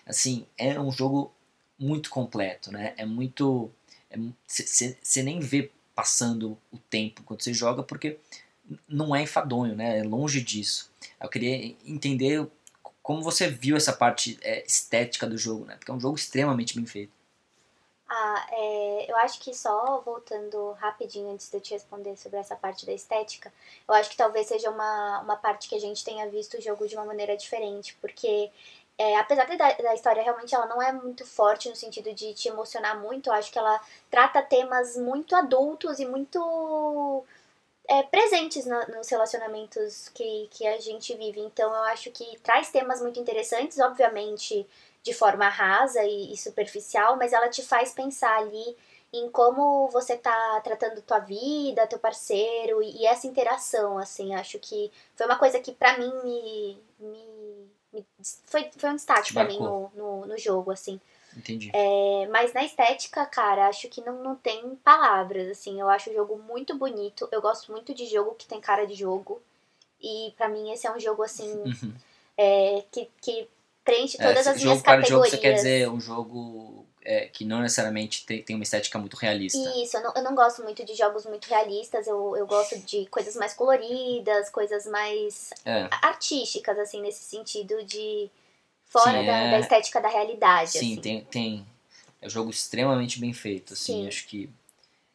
Assim, 0.06 0.46
é 0.58 0.80
um 0.80 0.92
jogo 0.92 1.34
muito 1.80 2.10
completo, 2.10 2.72
né? 2.72 2.94
É 2.98 3.06
muito 3.06 3.72
você 4.48 4.98
é, 5.18 5.24
nem 5.24 5.40
vê 5.40 5.72
passando 5.96 6.58
o 6.72 6.78
tempo 6.78 7.24
quando 7.24 7.42
você 7.44 7.54
joga, 7.54 7.84
porque 7.84 8.20
não 8.88 9.16
é 9.16 9.22
enfadonho, 9.22 9.76
né? 9.76 10.00
É 10.00 10.04
longe 10.04 10.42
disso. 10.42 10.92
Eu 11.22 11.30
queria 11.30 11.76
entender 11.86 12.48
como 13.02 13.22
você 13.22 13.48
viu 13.50 13.76
essa 13.76 13.94
parte 13.94 14.40
é, 14.42 14.66
estética 14.66 15.28
do 15.28 15.38
jogo, 15.38 15.66
né? 15.66 15.76
Porque 15.76 15.92
é 15.92 15.94
um 15.94 16.00
jogo 16.00 16.16
extremamente 16.16 16.76
bem 16.76 16.86
feito. 16.86 17.12
Ah, 18.08 18.48
é, 18.52 19.12
eu 19.12 19.18
acho 19.18 19.40
que 19.40 19.54
só 19.56 20.00
voltando 20.02 20.72
rapidinho 20.74 21.32
antes 21.32 21.50
de 21.50 21.58
eu 21.58 21.62
te 21.62 21.74
responder 21.74 22.16
sobre 22.16 22.38
essa 22.38 22.56
parte 22.56 22.86
da 22.86 22.94
estética, 22.94 23.52
eu 23.88 23.94
acho 23.96 24.10
que 24.10 24.18
talvez 24.18 24.48
seja 24.48 24.70
uma, 24.70 25.22
uma 25.22 25.36
parte 25.36 25.68
que 25.68 25.76
a 25.76 25.80
gente 25.80 26.04
tenha 26.04 26.30
visto 26.30 26.58
o 26.58 26.62
jogo 26.62 26.88
de 26.88 26.96
uma 26.96 27.06
maneira 27.06 27.36
diferente, 27.36 27.98
porque 28.00 28.52
é, 28.98 29.18
apesar 29.18 29.46
da, 29.48 29.74
da 29.74 29.94
história 29.94 30.24
realmente 30.24 30.54
ela 30.56 30.68
não 30.68 30.82
é 30.82 30.92
muito 30.92 31.26
forte 31.26 31.70
no 31.70 31.76
sentido 31.76 32.14
de 32.14 32.34
te 32.34 32.48
emocionar 32.50 33.00
muito, 33.00 33.28
eu 33.30 33.34
acho 33.34 33.52
que 33.52 33.60
ela 33.60 33.80
trata 34.10 34.42
temas 34.42 34.96
muito 34.98 35.36
adultos 35.36 36.00
e 36.00 36.06
muito 36.06 37.24
é, 37.88 38.04
presentes 38.04 38.66
nos 38.66 39.10
relacionamentos 39.10 40.10
que, 40.10 40.48
que 40.52 40.66
a 40.68 40.80
gente 40.80 41.16
vive. 41.16 41.40
Então 41.42 41.70
eu 41.74 41.84
acho 41.86 42.12
que 42.12 42.38
traz 42.40 42.72
temas 42.72 43.02
muito 43.02 43.20
interessantes, 43.20 43.80
obviamente 43.80 44.66
de 45.04 45.14
forma 45.14 45.50
rasa 45.50 46.04
e, 46.04 46.34
e 46.34 46.38
superficial, 46.38 47.18
mas 47.18 47.34
ela 47.34 47.50
te 47.50 47.62
faz 47.62 47.92
pensar 47.94 48.38
ali 48.40 48.78
em 49.12 49.30
como 49.30 49.88
você 49.90 50.18
tá 50.18 50.60
tratando 50.64 51.02
tua 51.02 51.20
vida, 51.20 51.86
teu 51.88 52.00
parceiro 52.00 52.82
e, 52.82 53.02
e 53.02 53.06
essa 53.06 53.28
interação, 53.28 53.98
assim, 53.98 54.34
acho 54.34 54.58
que 54.60 54.92
foi 55.16 55.26
uma 55.28 55.38
coisa 55.38 55.60
que 55.60 55.72
pra 55.74 55.98
mim 55.98 56.12
me, 56.24 56.78
me- 57.00 57.70
foi, 58.46 58.70
foi 58.78 58.90
um 58.90 58.96
destaque 58.96 59.34
pra 59.34 59.44
mim 59.46 59.58
no, 59.60 59.92
no, 59.96 60.26
no 60.26 60.38
jogo, 60.38 60.72
assim. 60.72 61.00
Entendi. 61.36 61.72
É, 61.74 62.28
mas 62.32 62.54
na 62.54 62.64
estética, 62.64 63.26
cara, 63.26 63.68
acho 63.68 63.88
que 63.90 64.02
não, 64.02 64.22
não 64.24 64.36
tem 64.36 64.76
palavras, 64.84 65.50
assim. 65.50 65.80
Eu 65.82 65.90
acho 65.90 66.10
o 66.10 66.14
jogo 66.14 66.38
muito 66.38 66.78
bonito. 66.78 67.28
Eu 67.32 67.42
gosto 67.42 67.72
muito 67.72 67.94
de 67.94 68.06
jogo 68.06 68.36
que 68.36 68.46
tem 68.48 68.62
cara 68.62 68.86
de 68.86 68.94
jogo. 68.94 69.42
E 70.02 70.34
pra 70.38 70.48
mim 70.50 70.72
esse 70.72 70.86
é 70.86 70.92
um 70.96 71.00
jogo, 71.00 71.24
assim, 71.24 71.50
Uhum. 71.66 71.94
é, 72.38 72.84
que, 72.92 73.10
que 73.22 73.48
preenche 73.84 74.18
É, 74.20 74.24
todas 74.24 74.42
esse 74.42 74.50
as 74.50 74.58
minhas 74.62 74.80
jogo, 74.80 74.84
cara 74.84 75.02
de 75.02 75.10
jogo, 75.10 75.24
categorias. 75.24 75.30
você 75.32 75.38
quer 75.38 75.54
dizer 75.54 75.90
um 75.90 76.00
jogo 76.00 76.86
é, 77.06 77.28
que 77.28 77.44
não 77.46 77.62
necessariamente 77.62 78.26
tem, 78.26 78.42
tem 78.42 78.56
uma 78.56 78.64
estética 78.64 78.98
muito 78.98 79.16
realista. 79.16 79.58
Isso, 79.78 79.98
eu 79.98 80.04
não, 80.04 80.14
eu 80.16 80.24
não 80.24 80.36
gosto 80.36 80.64
muito 80.64 80.86
de 80.86 80.96
jogos 80.96 81.26
muito 81.26 81.46
realistas. 81.48 82.08
Eu, 82.08 82.36
eu 82.38 82.48
gosto 82.48 82.78
de 82.80 83.06
coisas 83.08 83.36
mais 83.36 83.54
coloridas, 83.54 84.50
coisas 84.50 84.86
mais 84.86 85.50
É. 85.66 85.88
artísticas, 86.02 86.78
assim, 86.80 87.02
nesse 87.02 87.24
sentido 87.24 87.84
de... 87.84 88.30
Fora 88.86 89.22
Sim, 89.22 89.26
da, 89.26 89.32
é. 89.38 89.52
da 89.52 89.60
estética 89.60 90.00
da 90.00 90.08
realidade, 90.08 90.70
Sim, 90.70 90.78
assim. 90.78 91.02
tem, 91.02 91.22
tem. 91.22 91.66
É 92.22 92.28
um 92.28 92.30
jogo 92.30 92.52
extremamente 92.52 93.20
bem 93.20 93.34
feito, 93.34 93.74
assim. 93.74 94.04
Sim. 94.04 94.08
Acho 94.08 94.28
que 94.28 94.48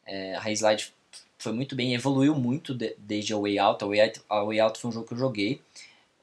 é, 0.05 0.35
a 0.35 0.41
Haze 0.41 0.65
Light 0.65 0.93
foi 1.39 1.53
muito 1.53 1.77
bem, 1.77 1.95
evoluiu 1.95 2.35
muito 2.35 2.75
de- 2.75 2.97
desde 2.99 3.33
a 3.33 3.39
Way 3.39 3.57
Out. 3.61 3.85
A 3.85 3.87
Way 3.87 4.01
Out, 4.01 4.21
a 4.29 4.43
Way 4.43 4.59
Out 4.59 4.81
foi 4.81 4.91
um 4.91 4.93
jogo 4.93 5.07
que 5.07 5.15
eu 5.15 5.19
joguei 5.19 5.63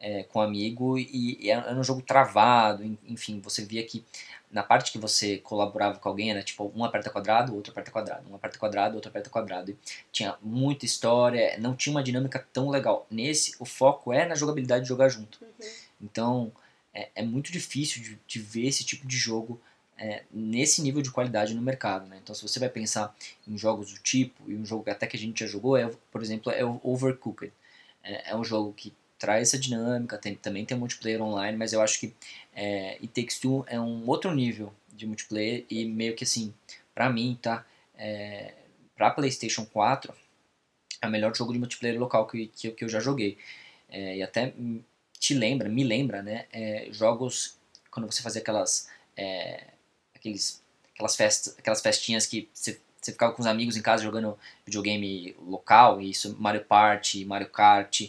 é, 0.02 0.24
com 0.24 0.40
um 0.40 0.42
amigo 0.42 0.98
e, 1.00 1.38
e 1.46 1.50
era 1.50 1.62
era 1.70 1.80
um 1.80 1.84
jogo 1.84 2.02
travado, 2.02 2.84
en- 2.84 2.98
enfim, 3.08 3.40
você 3.40 3.64
via 3.64 3.82
que 3.86 4.04
na 4.56 4.64
parte 4.64 4.90
que 4.94 4.98
você 4.98 5.38
colaborava 5.40 6.00
com 6.00 6.08
alguém, 6.08 6.32
era 6.32 6.42
tipo 6.42 6.72
um 6.74 6.86
aperta 6.86 7.10
quadrado, 7.10 7.54
outro 7.54 7.74
aperta 7.74 7.92
quadrado, 7.92 8.32
um 8.32 8.36
aperta 8.36 8.58
quadrado, 8.58 8.96
outro 8.96 9.10
aperta 9.10 9.30
quadrado. 9.30 9.72
E 9.72 9.78
tinha 10.14 10.38
muita 10.42 10.86
história, 10.86 11.58
não 11.60 11.76
tinha 11.76 11.94
uma 11.94 12.02
dinâmica 12.02 12.48
tão 12.54 12.70
legal. 12.70 13.06
Nesse, 13.12 13.54
o 13.60 13.66
foco 13.66 14.14
é 14.14 14.26
na 14.26 14.34
jogabilidade 14.34 14.84
de 14.84 14.88
jogar 14.88 15.10
junto. 15.10 15.44
Uhum. 15.44 15.68
Então, 16.02 16.52
é, 16.94 17.10
é 17.16 17.22
muito 17.22 17.52
difícil 17.52 18.02
de, 18.02 18.18
de 18.26 18.40
ver 18.40 18.68
esse 18.68 18.86
tipo 18.86 19.06
de 19.06 19.18
jogo 19.18 19.60
é, 19.98 20.24
nesse 20.32 20.82
nível 20.82 21.02
de 21.02 21.12
qualidade 21.12 21.54
no 21.54 21.62
mercado. 21.62 22.08
Né? 22.08 22.18
Então, 22.24 22.34
se 22.34 22.42
você 22.42 22.58
vai 22.58 22.70
pensar 22.70 23.14
em 23.46 23.58
jogos 23.58 23.92
do 23.92 24.00
tipo, 24.00 24.50
e 24.50 24.56
um 24.56 24.66
jogo 24.66 24.90
até 24.90 25.06
que 25.06 25.18
a 25.18 25.20
gente 25.20 25.42
já 25.42 25.48
jogou, 25.48 25.76
é, 25.76 25.92
por 26.10 26.22
exemplo, 26.22 26.50
é 26.50 26.64
o 26.64 26.80
Overcooked. 26.82 27.52
É, 28.02 28.32
é 28.32 28.36
um 28.38 28.44
jogo 28.46 28.72
que 28.72 28.94
traz 29.26 29.50
essa 29.50 29.58
dinâmica, 29.58 30.20
tem, 30.20 30.36
também 30.36 30.64
tem 30.64 30.78
multiplayer 30.78 31.20
online, 31.20 31.58
mas 31.58 31.74
eu 31.74 31.82
acho 31.82 32.00
que 32.00 32.14
é, 32.56 32.92
It 33.02 33.08
Takes 33.08 33.40
Two 33.40 33.66
é 33.68 33.80
um 33.80 34.08
outro 34.08 34.32
nível 34.32 34.72
de 34.94 35.08
multiplayer 35.08 35.66
e 35.68 35.84
meio 35.84 36.16
que 36.16 36.24
assim, 36.24 36.54
pra 36.94 37.10
mim, 37.10 37.36
tá? 37.42 37.66
É, 37.98 38.54
pra 38.96 39.10
PlayStation 39.10 39.66
4, 39.66 40.14
é 41.02 41.08
o 41.08 41.10
melhor 41.10 41.36
jogo 41.36 41.52
de 41.52 41.58
multiplayer 41.58 42.00
local 42.00 42.28
que, 42.28 42.48
que, 42.50 42.70
que 42.70 42.86
eu 42.86 42.90
já 42.90 43.00
joguei. 43.00 43.36
É, 43.90 44.18
e 44.18 44.22
até 44.22 44.54
te 45.20 45.34
lembra, 45.34 45.68
me 45.68 45.84
lembra, 45.84 46.22
né? 46.22 46.46
é, 46.52 46.88
jogos 46.92 47.58
quando 47.90 48.06
você 48.06 48.22
fazia 48.22 48.42
aquelas 48.42 48.88
é, 49.18 49.70
aqueles 50.14 50.62
aquelas 50.94 51.16
festas, 51.16 51.56
aquelas 51.58 51.82
festinhas 51.82 52.28
que 52.28 52.48
você, 52.54 52.80
você 53.02 53.12
ficava 53.12 53.34
com 53.34 53.42
os 53.42 53.48
amigos 53.48 53.76
em 53.76 53.82
casa 53.82 54.04
jogando 54.04 54.38
videogame 54.64 55.36
local, 55.40 56.00
isso 56.00 56.36
Mario 56.40 56.64
Party, 56.64 57.26
Mario 57.26 57.50
Kart, 57.50 58.02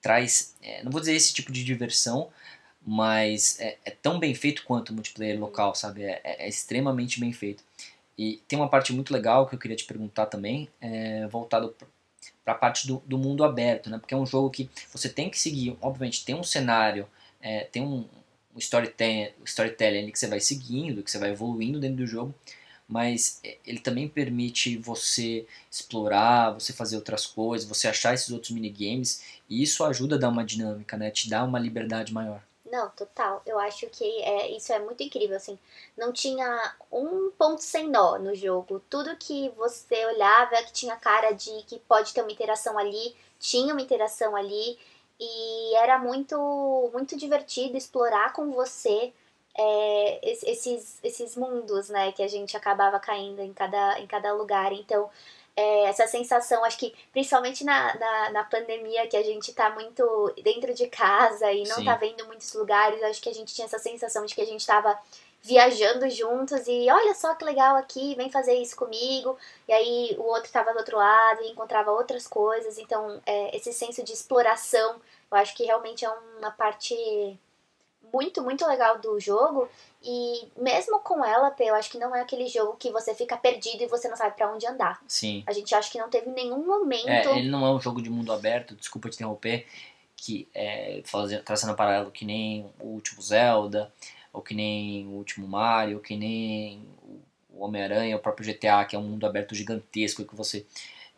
traz, 0.00 0.54
é, 0.62 0.82
não 0.82 0.90
vou 0.90 1.00
dizer 1.00 1.14
esse 1.14 1.32
tipo 1.32 1.52
de 1.52 1.64
diversão, 1.64 2.30
mas 2.86 3.58
é, 3.60 3.78
é 3.84 3.90
tão 3.90 4.18
bem 4.18 4.34
feito 4.34 4.64
quanto 4.64 4.90
o 4.90 4.94
multiplayer 4.94 5.38
local, 5.38 5.74
sabe? 5.74 6.02
É, 6.04 6.20
é- 6.24 6.44
é 6.46 6.48
extremamente 6.48 7.20
bem 7.20 7.32
feito. 7.32 7.64
E 8.18 8.42
tem 8.48 8.58
uma 8.58 8.68
parte 8.68 8.92
muito 8.92 9.12
legal 9.12 9.46
que 9.48 9.54
eu 9.54 9.58
queria 9.58 9.76
te 9.76 9.84
perguntar 9.84 10.26
também, 10.26 10.68
é, 10.80 11.26
voltado 11.28 11.74
para 12.44 12.54
a 12.54 12.56
parte 12.56 12.86
do, 12.86 13.02
do 13.06 13.18
mundo 13.18 13.44
aberto, 13.44 13.90
né? 13.90 13.98
Porque 13.98 14.14
é 14.14 14.16
um 14.16 14.26
jogo 14.26 14.50
que 14.50 14.68
você 14.92 15.08
tem 15.08 15.30
que 15.30 15.38
seguir, 15.38 15.76
obviamente, 15.80 16.24
tem 16.24 16.34
um 16.34 16.42
cenário, 16.42 17.06
é, 17.40 17.64
tem 17.64 17.82
um, 17.82 18.06
um 18.54 18.58
storytelling, 18.58 19.32
storytelling 19.44 20.10
que 20.10 20.18
você 20.18 20.26
vai 20.26 20.40
seguindo, 20.40 21.02
que 21.02 21.10
você 21.10 21.18
vai 21.18 21.30
evoluindo 21.30 21.78
dentro 21.80 21.98
do 21.98 22.06
jogo, 22.06 22.34
mas 22.88 23.40
ele 23.66 23.78
também 23.80 24.08
permite 24.08 24.76
você 24.78 25.46
explorar, 25.70 26.52
você 26.52 26.72
fazer 26.72 26.96
outras 26.96 27.26
coisas, 27.26 27.68
você 27.68 27.86
achar 27.86 28.14
esses 28.14 28.30
outros 28.30 28.50
minigames, 28.52 29.22
e 29.48 29.62
isso 29.62 29.84
ajuda 29.84 30.16
a 30.16 30.18
dar 30.18 30.28
uma 30.28 30.44
dinâmica, 30.44 30.96
né? 30.96 31.10
Te 31.10 31.28
dá 31.28 31.44
uma 31.44 31.58
liberdade 31.58 32.12
maior. 32.12 32.42
Não, 32.70 32.90
total. 32.90 33.40
Eu 33.46 33.58
acho 33.58 33.86
que 33.88 34.04
é, 34.22 34.50
isso 34.50 34.72
é 34.72 34.78
muito 34.78 35.02
incrível, 35.02 35.36
assim. 35.36 35.58
Não 35.96 36.12
tinha 36.12 36.74
um 36.92 37.30
ponto 37.30 37.62
sem 37.62 37.88
nó 37.88 38.18
no 38.18 38.34
jogo. 38.34 38.80
Tudo 38.90 39.16
que 39.16 39.48
você 39.56 40.04
olhava 40.06 40.62
que 40.64 40.72
tinha 40.72 40.94
cara 40.96 41.32
de 41.32 41.50
que 41.64 41.78
pode 41.80 42.12
ter 42.12 42.20
uma 42.22 42.30
interação 42.32 42.78
ali, 42.78 43.16
tinha 43.40 43.72
uma 43.72 43.80
interação 43.82 44.36
ali. 44.36 44.78
E 45.18 45.74
era 45.76 45.98
muito, 45.98 46.90
muito 46.92 47.16
divertido 47.16 47.76
explorar 47.76 48.32
com 48.34 48.52
você 48.52 49.12
é, 49.56 50.30
es- 50.30 50.42
esses, 50.44 50.98
esses 51.02 51.36
mundos, 51.36 51.88
né? 51.88 52.12
Que 52.12 52.22
a 52.22 52.28
gente 52.28 52.54
acabava 52.56 53.00
caindo 53.00 53.40
em 53.40 53.52
cada, 53.54 53.98
em 53.98 54.06
cada 54.06 54.32
lugar. 54.34 54.72
Então, 54.72 55.08
é, 55.58 55.86
essa 55.86 56.06
sensação, 56.06 56.64
acho 56.64 56.78
que 56.78 56.94
principalmente 57.10 57.64
na, 57.64 57.92
na, 57.98 58.30
na 58.30 58.44
pandemia, 58.44 59.08
que 59.08 59.16
a 59.16 59.24
gente 59.24 59.52
tá 59.52 59.70
muito 59.70 60.32
dentro 60.44 60.72
de 60.72 60.86
casa 60.86 61.50
e 61.50 61.64
não 61.64 61.78
Sim. 61.78 61.84
tá 61.84 61.96
vendo 61.96 62.24
muitos 62.26 62.54
lugares, 62.54 63.02
acho 63.02 63.20
que 63.20 63.28
a 63.28 63.34
gente 63.34 63.52
tinha 63.52 63.64
essa 63.64 63.78
sensação 63.80 64.24
de 64.24 64.36
que 64.36 64.40
a 64.40 64.46
gente 64.46 64.64
tava 64.64 64.96
viajando 65.42 66.08
juntos 66.10 66.68
e 66.68 66.88
olha 66.88 67.12
só 67.12 67.34
que 67.34 67.44
legal 67.44 67.74
aqui, 67.74 68.14
vem 68.14 68.30
fazer 68.30 68.54
isso 68.54 68.76
comigo. 68.76 69.36
E 69.66 69.72
aí 69.72 70.14
o 70.16 70.22
outro 70.22 70.52
tava 70.52 70.72
do 70.72 70.78
outro 70.78 70.96
lado 70.96 71.42
e 71.42 71.50
encontrava 71.50 71.90
outras 71.90 72.28
coisas. 72.28 72.78
Então, 72.78 73.20
é, 73.26 73.56
esse 73.56 73.72
senso 73.72 74.04
de 74.04 74.12
exploração, 74.12 75.00
eu 75.28 75.38
acho 75.38 75.56
que 75.56 75.64
realmente 75.64 76.04
é 76.04 76.10
uma 76.38 76.52
parte 76.52 76.94
muito, 78.12 78.42
muito 78.42 78.66
legal 78.66 78.98
do 78.98 79.18
jogo. 79.20 79.68
E 80.02 80.48
mesmo 80.56 81.00
com 81.00 81.24
ela, 81.24 81.54
eu 81.58 81.74
acho 81.74 81.90
que 81.90 81.98
não 81.98 82.14
é 82.14 82.20
aquele 82.20 82.46
jogo 82.46 82.76
que 82.76 82.90
você 82.90 83.14
fica 83.14 83.36
perdido 83.36 83.82
e 83.82 83.86
você 83.86 84.08
não 84.08 84.16
sabe 84.16 84.36
pra 84.36 84.52
onde 84.52 84.66
andar. 84.66 85.00
Sim. 85.08 85.42
A 85.46 85.52
gente 85.52 85.74
acha 85.74 85.90
que 85.90 85.98
não 85.98 86.08
teve 86.08 86.30
nenhum 86.30 86.64
momento. 86.64 87.08
É, 87.08 87.38
ele 87.38 87.48
não 87.48 87.66
é 87.66 87.70
um 87.72 87.80
jogo 87.80 88.00
de 88.00 88.08
mundo 88.10 88.32
aberto, 88.32 88.74
desculpa 88.76 89.08
te 89.10 89.14
interromper, 89.16 89.66
que 90.16 90.48
é 90.54 91.00
fazendo, 91.04 91.42
traçando 91.42 91.72
um 91.72 91.76
paralelo 91.76 92.10
que 92.10 92.24
nem 92.24 92.70
o 92.80 92.86
último 92.88 93.20
Zelda, 93.22 93.92
ou 94.32 94.40
que 94.42 94.54
nem 94.54 95.06
o 95.06 95.10
último 95.12 95.46
Mario, 95.48 95.96
ou 95.96 96.02
que 96.02 96.16
nem 96.16 96.82
o- 97.02 97.20
o 97.58 97.64
Homem-Aranha, 97.64 98.16
o 98.16 98.20
próprio 98.20 98.44
GTA, 98.46 98.84
que 98.84 98.94
é 98.94 98.98
um 98.98 99.02
mundo 99.02 99.26
aberto 99.26 99.54
gigantesco 99.54 100.24
que 100.24 100.36
você, 100.36 100.64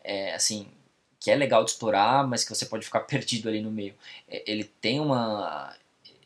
é, 0.03 0.33
assim, 0.33 0.67
que 1.19 1.29
é 1.29 1.35
legal 1.35 1.63
de 1.63 1.69
explorar, 1.69 2.27
mas 2.27 2.43
que 2.43 2.49
você 2.53 2.65
pode 2.65 2.83
ficar 2.83 3.01
perdido 3.05 3.47
ali 3.47 3.61
no 3.61 3.69
meio. 3.69 3.93
É, 4.27 4.43
ele 4.51 4.63
tem 4.63 4.99
uma 4.99 5.75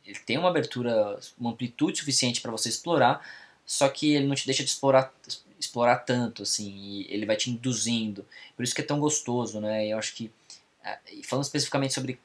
ele 0.06 0.20
tem 0.20 0.38
uma 0.38 0.50
abertura, 0.50 1.20
uma 1.40 1.52
amplitude 1.52 2.00
suficiente 2.00 2.42
para 2.42 2.52
você 2.52 2.70
explorar, 2.70 3.26
só 3.66 3.90
que 3.90 4.14
ele 4.14 4.28
não 4.28 4.36
te 4.36 4.46
deixa 4.46 4.64
de 4.64 4.70
explorar 4.70 5.14
explorar 5.58 5.98
tanto 6.00 6.44
assim, 6.44 7.06
ele 7.10 7.26
vai 7.26 7.36
te 7.36 7.50
induzindo. 7.50 8.26
Por 8.56 8.64
isso 8.64 8.76
que 8.76 8.82
é 8.82 8.84
tão 8.84 9.00
gostoso, 9.00 9.60
né? 9.60 9.88
E 9.88 9.92
eu 9.92 9.98
acho 9.98 10.14
que 10.14 10.32
e 11.12 11.24
falando 11.24 11.46
especificamente 11.46 11.94
sobre 11.94 12.20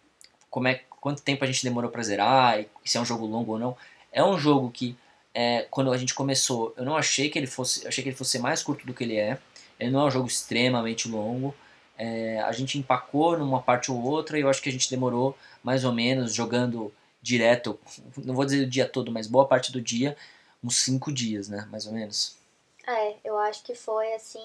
como 0.51 0.69
é 0.69 0.83
quanto 1.01 1.23
tempo 1.23 1.45
a 1.45 1.47
gente 1.47 1.63
demorou 1.63 1.91
para 1.91 2.03
zerar 2.03 2.65
se 2.85 2.99
é 2.99 3.01
um 3.01 3.05
jogo 3.05 3.25
longo 3.25 3.53
ou 3.53 3.59
não, 3.59 3.77
é 4.13 4.23
um 4.23 4.39
jogo 4.39 4.71
que 4.71 4.97
é, 5.35 5.67
quando 5.71 5.93
a 5.93 5.97
gente 5.97 6.15
começou, 6.15 6.75
eu 6.77 6.85
não 6.85 6.97
achei 6.97 7.31
que 7.31 7.39
ele 7.39 7.47
fosse, 7.47 7.87
achei 7.87 8.03
que 8.03 8.11
ele 8.11 8.17
fosse 8.17 8.39
mais 8.39 8.63
curto 8.63 8.87
do 8.87 8.93
que 8.93 9.05
ele 9.05 9.17
é. 9.17 9.39
Ele 9.79 9.91
não 9.91 10.03
é 10.03 10.05
um 10.07 10.11
jogo 10.11 10.27
extremamente 10.27 11.09
longo. 11.09 11.55
É, 11.97 12.41
a 12.41 12.53
gente 12.53 12.79
empacou 12.79 13.39
numa 13.39 13.63
parte 13.63 13.91
ou 13.91 14.03
outra 14.03 14.39
e 14.39 14.43
eu 14.43 14.51
acho 14.51 14.61
que 14.61 14.69
a 14.69 14.73
gente 14.73 14.91
demorou 14.91 15.37
mais 15.63 15.85
ou 15.85 15.93
menos 15.93 16.35
jogando 16.35 16.93
direto, 17.23 17.79
não 18.17 18.35
vou 18.35 18.45
dizer 18.45 18.65
o 18.65 18.71
dia 18.71 18.89
todo, 18.89 19.11
mas 19.11 19.27
boa 19.27 19.47
parte 19.47 19.71
do 19.73 19.81
dia, 19.81 20.17
uns 20.63 20.77
cinco 20.77 21.13
dias, 21.13 21.49
né, 21.49 21.67
mais 21.71 21.87
ou 21.87 21.93
menos. 21.93 22.39
É, 22.87 23.17
eu 23.23 23.39
acho 23.39 23.63
que 23.63 23.75
foi 23.75 24.13
assim, 24.15 24.45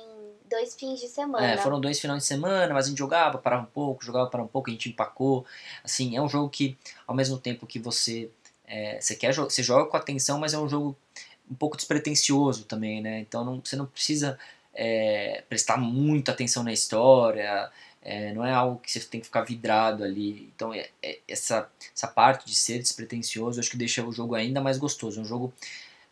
dois 0.49 0.75
fins 0.75 0.99
de 0.99 1.07
semana. 1.07 1.45
É, 1.45 1.57
foram 1.57 1.79
dois 1.79 1.99
finais 1.99 2.23
de 2.23 2.27
semana, 2.27 2.73
mas 2.73 2.85
a 2.85 2.89
gente 2.89 2.97
jogava, 2.97 3.37
parava 3.37 3.63
um 3.63 3.67
pouco, 3.67 4.03
jogava, 4.03 4.29
parava 4.29 4.47
um 4.47 4.51
pouco, 4.51 4.69
a 4.69 4.73
gente 4.73 4.89
empacou. 4.89 5.45
Assim, 5.83 6.15
é 6.15 6.21
um 6.21 6.29
jogo 6.29 6.49
que, 6.49 6.77
ao 7.07 7.15
mesmo 7.15 7.39
tempo 7.39 7.65
que 7.65 7.79
você, 7.79 8.29
é, 8.67 8.99
você 8.99 9.15
quer 9.15 9.33
você 9.33 9.63
joga 9.63 9.89
com 9.89 9.97
atenção, 9.97 10.37
mas 10.37 10.53
é 10.53 10.59
um 10.59 10.69
jogo 10.69 10.95
um 11.49 11.55
pouco 11.55 11.77
despretensioso 11.77 12.65
também, 12.65 13.01
né? 13.01 13.19
Então 13.19 13.43
não, 13.43 13.61
você 13.63 13.75
não 13.75 13.85
precisa 13.85 14.37
é, 14.73 15.43
prestar 15.47 15.77
muita 15.77 16.31
atenção 16.31 16.63
na 16.63 16.73
história, 16.73 17.71
é, 18.05 18.33
não 18.33 18.45
é 18.45 18.53
algo 18.53 18.79
que 18.79 18.91
você 18.91 18.99
tem 19.01 19.19
que 19.19 19.27
ficar 19.27 19.41
vidrado 19.41 20.03
ali. 20.03 20.51
Então 20.55 20.73
é, 20.73 20.89
é, 21.03 21.19
essa, 21.27 21.69
essa 21.95 22.07
parte 22.07 22.45
de 22.45 22.55
ser 22.55 22.79
despretensioso, 22.79 23.59
acho 23.59 23.71
que 23.71 23.77
deixa 23.77 24.05
o 24.05 24.13
jogo 24.13 24.35
ainda 24.35 24.61
mais 24.61 24.77
gostoso. 24.77 25.19
É 25.19 25.23
um 25.23 25.25
jogo 25.25 25.53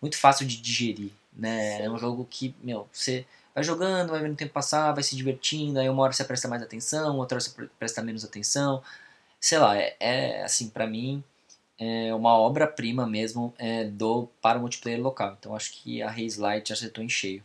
muito 0.01 0.17
fácil 0.17 0.45
de 0.47 0.57
digerir, 0.61 1.11
né? 1.33 1.77
Sim. 1.77 1.83
É 1.83 1.91
um 1.91 1.97
jogo 1.97 2.27
que, 2.29 2.55
meu, 2.61 2.87
você 2.91 3.25
vai 3.55 3.63
jogando, 3.63 4.11
vai 4.11 4.21
vendo 4.21 4.33
o 4.33 4.37
tempo 4.37 4.53
passar, 4.53 4.91
vai 4.93 5.03
se 5.03 5.15
divertindo, 5.15 5.79
aí 5.79 5.89
uma 5.89 6.03
hora 6.03 6.13
você 6.13 6.25
presta 6.25 6.47
mais 6.47 6.61
atenção, 6.63 7.17
outra 7.17 7.37
hora 7.37 7.41
você 7.43 7.51
pre- 7.51 7.69
presta 7.79 8.01
menos 8.03 8.25
atenção. 8.25 8.83
Sei 9.39 9.59
lá, 9.59 9.77
é, 9.77 9.95
é 9.99 10.43
assim, 10.43 10.69
pra 10.69 10.87
mim, 10.87 11.23
é 11.79 12.13
uma 12.15 12.37
obra-prima 12.37 13.07
mesmo 13.07 13.53
é, 13.57 13.85
do 13.85 14.27
para 14.41 14.57
o 14.57 14.61
multiplayer 14.61 15.01
local. 15.01 15.37
Então 15.39 15.55
acho 15.55 15.73
que 15.73 16.01
a 16.01 16.09
Haze 16.09 16.39
Light 16.39 16.71
acertou 16.73 17.03
em 17.03 17.09
cheio. 17.09 17.43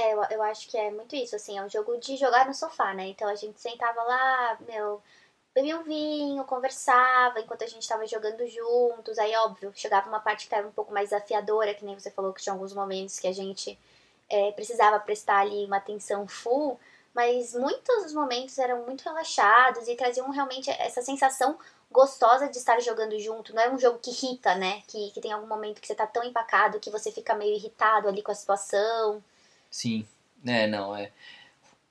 É, 0.00 0.14
eu, 0.14 0.22
eu 0.30 0.42
acho 0.42 0.68
que 0.68 0.78
é 0.78 0.90
muito 0.90 1.14
isso, 1.14 1.36
assim, 1.36 1.58
é 1.58 1.62
um 1.62 1.68
jogo 1.68 1.96
de 1.98 2.16
jogar 2.16 2.46
no 2.46 2.54
sofá, 2.54 2.94
né? 2.94 3.08
Então 3.08 3.28
a 3.28 3.34
gente 3.34 3.60
sentava 3.60 4.02
lá, 4.02 4.58
meu, 4.66 5.02
bebia 5.54 5.78
um 5.78 5.82
vinho, 5.82 6.44
conversava 6.44 7.40
enquanto 7.40 7.64
a 7.64 7.66
gente 7.66 7.86
tava 7.88 8.06
jogando 8.06 8.46
juntos. 8.46 9.18
Aí, 9.18 9.34
óbvio, 9.36 9.72
chegava 9.74 10.08
uma 10.08 10.20
parte 10.20 10.44
que 10.44 10.50
tava 10.50 10.68
um 10.68 10.72
pouco 10.72 10.92
mais 10.92 11.10
desafiadora, 11.10 11.74
que 11.74 11.84
nem 11.84 11.98
você 11.98 12.10
falou 12.10 12.32
que 12.32 12.42
tinha 12.42 12.52
alguns 12.52 12.72
momentos 12.72 13.18
que 13.18 13.26
a 13.26 13.32
gente 13.32 13.78
é, 14.28 14.52
precisava 14.52 14.98
prestar 15.00 15.40
ali 15.40 15.64
uma 15.66 15.76
atenção 15.78 16.26
full, 16.26 16.78
mas 17.14 17.54
muitos 17.54 18.04
dos 18.04 18.14
momentos 18.14 18.56
eram 18.58 18.84
muito 18.86 19.02
relaxados 19.02 19.88
e 19.88 19.96
traziam 19.96 20.30
realmente 20.30 20.70
essa 20.70 21.02
sensação 21.02 21.58
gostosa 21.90 22.48
de 22.48 22.56
estar 22.56 22.80
jogando 22.80 23.18
junto. 23.18 23.54
Não 23.54 23.62
é 23.62 23.70
um 23.70 23.78
jogo 23.78 23.98
que 23.98 24.10
irrita, 24.10 24.54
né? 24.54 24.82
Que, 24.86 25.10
que 25.10 25.20
tem 25.20 25.32
algum 25.32 25.46
momento 25.46 25.80
que 25.80 25.86
você 25.86 25.94
tá 25.94 26.06
tão 26.06 26.22
empacado 26.24 26.80
que 26.80 26.90
você 26.90 27.10
fica 27.10 27.34
meio 27.34 27.54
irritado 27.56 28.08
ali 28.08 28.22
com 28.22 28.30
a 28.30 28.34
situação. 28.34 29.22
Sim, 29.70 30.06
é, 30.46 30.66
não, 30.66 30.96
é. 30.96 31.10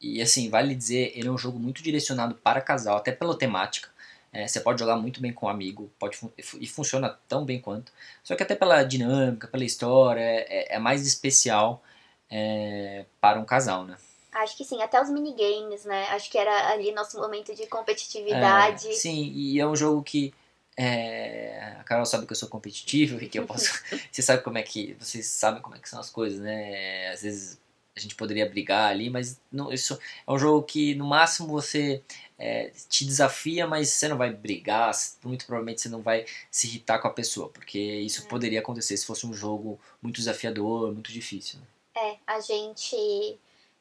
E 0.01 0.21
assim, 0.21 0.49
vale 0.49 0.73
dizer, 0.75 1.11
ele 1.15 1.27
é 1.27 1.31
um 1.31 1.37
jogo 1.37 1.59
muito 1.59 1.83
direcionado 1.83 2.35
para 2.35 2.61
casal, 2.61 2.97
até 2.97 3.11
pela 3.11 3.37
temática. 3.37 3.89
É, 4.31 4.47
você 4.47 4.59
pode 4.59 4.79
jogar 4.79 4.95
muito 4.95 5.19
bem 5.19 5.33
com 5.33 5.47
um 5.47 5.49
amigo, 5.49 5.89
pode 5.97 6.15
fun- 6.15 6.29
e 6.59 6.67
funciona 6.67 7.17
tão 7.27 7.43
bem 7.43 7.59
quanto. 7.59 7.91
Só 8.23 8.35
que 8.35 8.43
até 8.43 8.55
pela 8.55 8.83
dinâmica, 8.83 9.47
pela 9.47 9.63
história, 9.65 10.21
é, 10.21 10.75
é 10.75 10.79
mais 10.79 11.05
especial 11.05 11.83
é, 12.29 13.05
para 13.19 13.39
um 13.39 13.45
casal, 13.45 13.83
né? 13.85 13.97
Acho 14.31 14.55
que 14.55 14.63
sim, 14.63 14.81
até 14.81 15.01
os 15.01 15.09
minigames, 15.09 15.83
né? 15.85 16.05
Acho 16.09 16.29
que 16.29 16.37
era 16.37 16.69
ali 16.71 16.91
nosso 16.91 17.17
momento 17.19 17.55
de 17.55 17.65
competitividade. 17.65 18.87
É, 18.87 18.93
sim, 18.93 19.31
e 19.33 19.59
é 19.59 19.65
um 19.67 19.75
jogo 19.75 20.03
que 20.03 20.31
é, 20.77 21.75
a 21.79 21.83
Carol 21.83 22.05
sabe 22.05 22.25
que 22.27 22.31
eu 22.31 22.37
sou 22.37 22.47
competitivo 22.47 23.17
e 23.23 23.27
que 23.27 23.39
eu 23.39 23.45
posso. 23.47 23.83
você 24.11 24.21
sabe 24.21 24.43
como 24.43 24.57
é 24.59 24.63
que. 24.63 24.93
Vocês 24.99 25.25
sabem 25.25 25.61
como 25.61 25.75
é 25.75 25.79
que 25.79 25.89
são 25.89 25.99
as 25.99 26.09
coisas, 26.11 26.39
né? 26.39 27.09
Às 27.09 27.23
vezes 27.23 27.59
a 27.99 28.03
gente 28.03 28.15
poderia 28.15 28.49
brigar 28.49 28.89
ali, 28.89 29.09
mas 29.09 29.39
não, 29.51 29.71
isso 29.71 29.99
é 30.25 30.31
um 30.31 30.39
jogo 30.39 30.63
que 30.63 30.95
no 30.95 31.05
máximo 31.05 31.47
você 31.47 32.03
é, 32.37 32.71
te 32.87 33.05
desafia, 33.05 33.67
mas 33.67 33.89
você 33.89 34.07
não 34.07 34.17
vai 34.17 34.31
brigar, 34.31 34.91
muito 35.23 35.45
provavelmente 35.45 35.81
você 35.81 35.89
não 35.89 36.01
vai 36.01 36.25
se 36.49 36.67
irritar 36.67 36.99
com 36.99 37.07
a 37.07 37.13
pessoa, 37.13 37.49
porque 37.49 37.79
isso 37.79 38.27
poderia 38.27 38.59
acontecer 38.59 38.95
se 38.95 39.05
fosse 39.05 39.27
um 39.27 39.33
jogo 39.33 39.79
muito 40.01 40.15
desafiador, 40.15 40.91
muito 40.93 41.11
difícil. 41.11 41.59
Né? 41.59 41.65
É, 41.95 42.17
a 42.25 42.39
gente. 42.39 43.37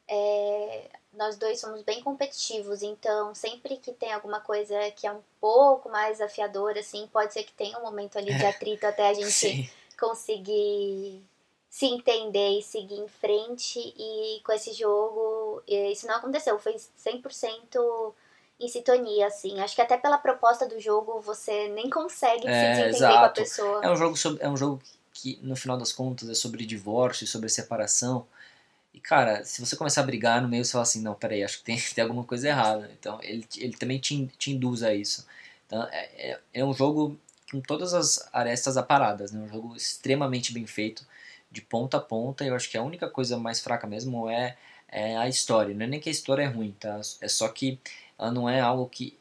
é, 0.07 0.89
nós 1.13 1.37
dois 1.37 1.59
somos 1.59 1.81
bem 1.81 2.01
competitivos, 2.01 2.83
então 2.83 3.33
sempre 3.33 3.77
que 3.77 3.91
tem 3.91 4.13
alguma 4.13 4.41
coisa 4.41 4.91
que 4.91 5.07
é 5.07 5.11
um 5.11 5.21
pouco 5.39 5.89
mais 5.89 6.17
desafiadora, 6.17 6.79
assim, 6.79 7.07
pode 7.11 7.33
ser 7.33 7.43
que 7.43 7.53
tenha 7.53 7.79
um 7.79 7.81
momento 7.81 8.17
ali 8.17 8.33
de 8.35 8.45
atrito 8.45 8.85
até 8.85 9.09
a 9.09 9.13
gente 9.13 9.31
Sim. 9.31 9.69
conseguir 9.97 11.23
se 11.69 11.85
entender 11.85 12.59
e 12.59 12.63
seguir 12.63 12.99
em 12.99 13.07
frente. 13.07 13.79
E 13.79 14.41
com 14.43 14.51
esse 14.51 14.73
jogo, 14.73 15.61
isso 15.67 16.07
não 16.07 16.15
aconteceu, 16.15 16.57
foi 16.57 16.75
100% 16.75 18.13
em 18.59 18.67
sintonia, 18.67 19.27
assim. 19.27 19.59
Acho 19.59 19.75
que 19.75 19.81
até 19.81 19.97
pela 19.97 20.17
proposta 20.17 20.67
do 20.67 20.79
jogo 20.79 21.21
você 21.21 21.69
nem 21.69 21.89
consegue 21.89 22.47
É, 22.47 22.75
se 22.75 22.81
desentender 22.83 23.17
com 23.19 23.25
a 23.25 23.29
pessoa. 23.29 23.85
É 23.85 23.89
um 23.89 23.95
jogo 23.95 24.17
sobre, 24.17 24.43
é 24.43 24.49
um 24.49 24.57
jogo 24.57 24.81
que 25.13 25.39
no 25.41 25.55
final 25.55 25.77
das 25.77 25.91
contas 25.91 26.29
é 26.29 26.33
sobre 26.33 26.65
divórcio, 26.65 27.25
sobre 27.25 27.47
separação. 27.49 28.25
E 28.93 28.99
cara, 28.99 29.43
se 29.45 29.63
você 29.63 29.75
começar 29.75 30.01
a 30.01 30.05
brigar 30.05 30.41
no 30.41 30.47
meio, 30.47 30.65
você 30.65 30.71
fala 30.71 30.83
assim, 30.83 31.01
não, 31.01 31.13
peraí, 31.13 31.43
acho 31.43 31.59
que 31.59 31.63
tem, 31.63 31.77
tem 31.95 32.01
alguma 32.01 32.23
coisa 32.23 32.47
errada. 32.47 32.89
Então 32.99 33.19
ele, 33.21 33.45
ele 33.57 33.77
também 33.77 33.99
te, 33.99 34.27
te 34.37 34.51
induz 34.51 34.83
a 34.83 34.93
isso. 34.93 35.25
Então 35.67 35.83
é, 35.91 36.31
é, 36.31 36.39
é 36.55 36.65
um 36.65 36.73
jogo 36.73 37.17
com 37.51 37.61
todas 37.61 37.93
as 37.93 38.27
arestas 38.33 38.77
aparadas, 38.77 39.31
né? 39.31 39.39
Um 39.39 39.47
jogo 39.47 39.75
extremamente 39.75 40.53
bem 40.53 40.67
feito, 40.67 41.05
de 41.51 41.61
ponta 41.61 41.97
a 41.97 41.99
ponta. 42.01 42.43
Eu 42.45 42.55
acho 42.55 42.69
que 42.69 42.77
a 42.77 42.83
única 42.83 43.09
coisa 43.09 43.37
mais 43.37 43.59
fraca 43.61 43.87
mesmo 43.87 44.29
é, 44.29 44.57
é 44.87 45.17
a 45.17 45.27
história. 45.27 45.73
Não 45.75 45.85
é 45.85 45.87
nem 45.87 45.99
que 45.99 46.09
a 46.09 46.11
história 46.11 46.43
é 46.43 46.47
ruim, 46.47 46.71
tá? 46.79 46.99
É 47.21 47.27
só 47.27 47.47
que 47.49 47.79
ela 48.17 48.31
não 48.31 48.49
é 48.49 48.59
algo 48.61 48.87
que 48.89 49.17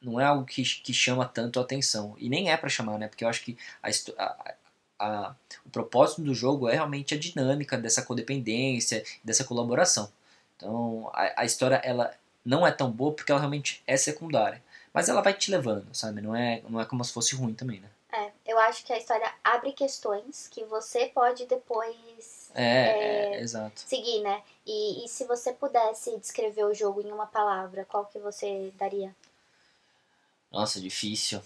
não 0.00 0.20
é 0.20 0.24
algo 0.24 0.44
que, 0.44 0.62
que 0.64 0.92
chama 0.92 1.24
tanto 1.26 1.60
a 1.60 1.62
atenção. 1.62 2.14
E 2.18 2.28
nem 2.28 2.50
é 2.50 2.56
pra 2.56 2.68
chamar, 2.68 2.98
né? 2.98 3.06
Porque 3.08 3.24
eu 3.24 3.28
acho 3.28 3.42
que 3.44 3.56
a, 3.82 3.88
a, 4.18 4.54
a- 4.98 5.34
o 5.64 5.70
propósito 5.70 6.22
do 6.22 6.34
jogo 6.34 6.68
é 6.68 6.74
realmente 6.74 7.14
a 7.14 7.18
dinâmica 7.18 7.78
dessa 7.78 8.02
codependência, 8.02 9.04
dessa 9.24 9.44
colaboração. 9.44 10.10
Então, 10.56 11.08
a, 11.14 11.42
a 11.42 11.44
história 11.44 11.76
ela 11.84 12.12
não 12.44 12.66
é 12.66 12.72
tão 12.72 12.90
boa 12.90 13.12
porque 13.14 13.30
ela 13.32 13.40
realmente 13.40 13.82
é 13.86 13.96
secundária. 13.96 14.62
Mas 14.92 15.08
ela 15.08 15.22
vai 15.22 15.32
te 15.34 15.50
levando, 15.50 15.86
sabe? 15.94 16.20
Não 16.20 16.34
é, 16.36 16.62
não 16.68 16.80
é 16.80 16.84
como 16.84 17.04
se 17.04 17.12
fosse 17.12 17.34
ruim 17.36 17.54
também, 17.54 17.80
né? 17.80 17.88
É, 18.52 18.54
eu 18.54 18.58
acho 18.58 18.84
que 18.84 18.92
a 18.92 18.98
história 18.98 19.32
abre 19.42 19.72
questões 19.72 20.46
que 20.48 20.62
você 20.64 21.06
pode 21.06 21.46
depois 21.46 22.50
É, 22.54 23.34
é, 23.36 23.40
exato. 23.40 23.80
seguir, 23.80 24.20
né? 24.20 24.42
E, 24.66 25.04
e 25.04 25.08
se 25.08 25.24
você 25.24 25.52
pudesse 25.52 26.16
descrever 26.18 26.64
o 26.64 26.74
jogo 26.74 27.00
em 27.00 27.10
uma 27.10 27.26
palavra, 27.26 27.84
qual 27.86 28.04
que 28.06 28.18
você 28.18 28.72
daria? 28.78 29.14
Nossa, 30.50 30.80
difícil. 30.80 31.42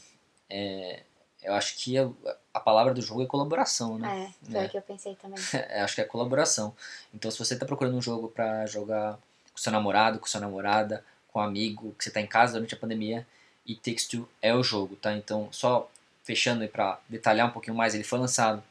É, 0.51 1.03
eu 1.42 1.55
acho 1.55 1.77
que 1.77 1.97
a, 1.97 2.11
a 2.53 2.61
palavra 2.61 2.92
do 2.92 3.01
jogo 3.01 3.23
é 3.23 3.27
colaboração, 3.27 3.99
né? 3.99 4.33
É, 4.45 4.51
foi 4.51 4.61
É. 4.61 4.66
o 4.66 4.69
que 4.71 4.79
eu 4.79 4.83
pensei 4.83 5.14
também. 5.14 5.38
É, 5.71 5.81
acho 5.83 5.95
que 5.95 6.01
é 6.01 6.05
colaboração. 6.05 6.75
Então, 7.14 7.31
se 7.31 7.38
você 7.38 7.55
está 7.55 7.64
procurando 7.64 7.97
um 7.97 8.03
jogo 8.03 8.29
para 8.29 8.66
jogar 8.66 9.19
com 9.53 9.59
seu 9.59 9.71
namorado, 9.73 10.19
com 10.19 10.27
sua 10.27 10.40
namorada, 10.40 11.05
com 11.33 11.38
um 11.38 11.42
amigo, 11.42 11.95
que 11.97 12.03
você 12.05 12.11
está 12.11 12.21
em 12.21 12.27
casa 12.27 12.55
durante 12.55 12.75
a 12.75 12.79
pandemia, 12.79 13.27
It 13.69 13.81
Takes 13.81 14.07
Two 14.09 14.29
é 14.42 14.55
o 14.55 14.62
jogo, 14.62 14.97
tá? 14.97 15.12
Então, 15.12 15.49
só 15.53 15.88
fechando 16.26 16.66
para 16.68 16.98
detalhar 17.08 17.46
um 17.46 17.50
pouquinho 17.52 17.76
mais, 17.76 17.94
ele 17.94 18.02
foi 18.04 18.18
lançado 18.18 18.62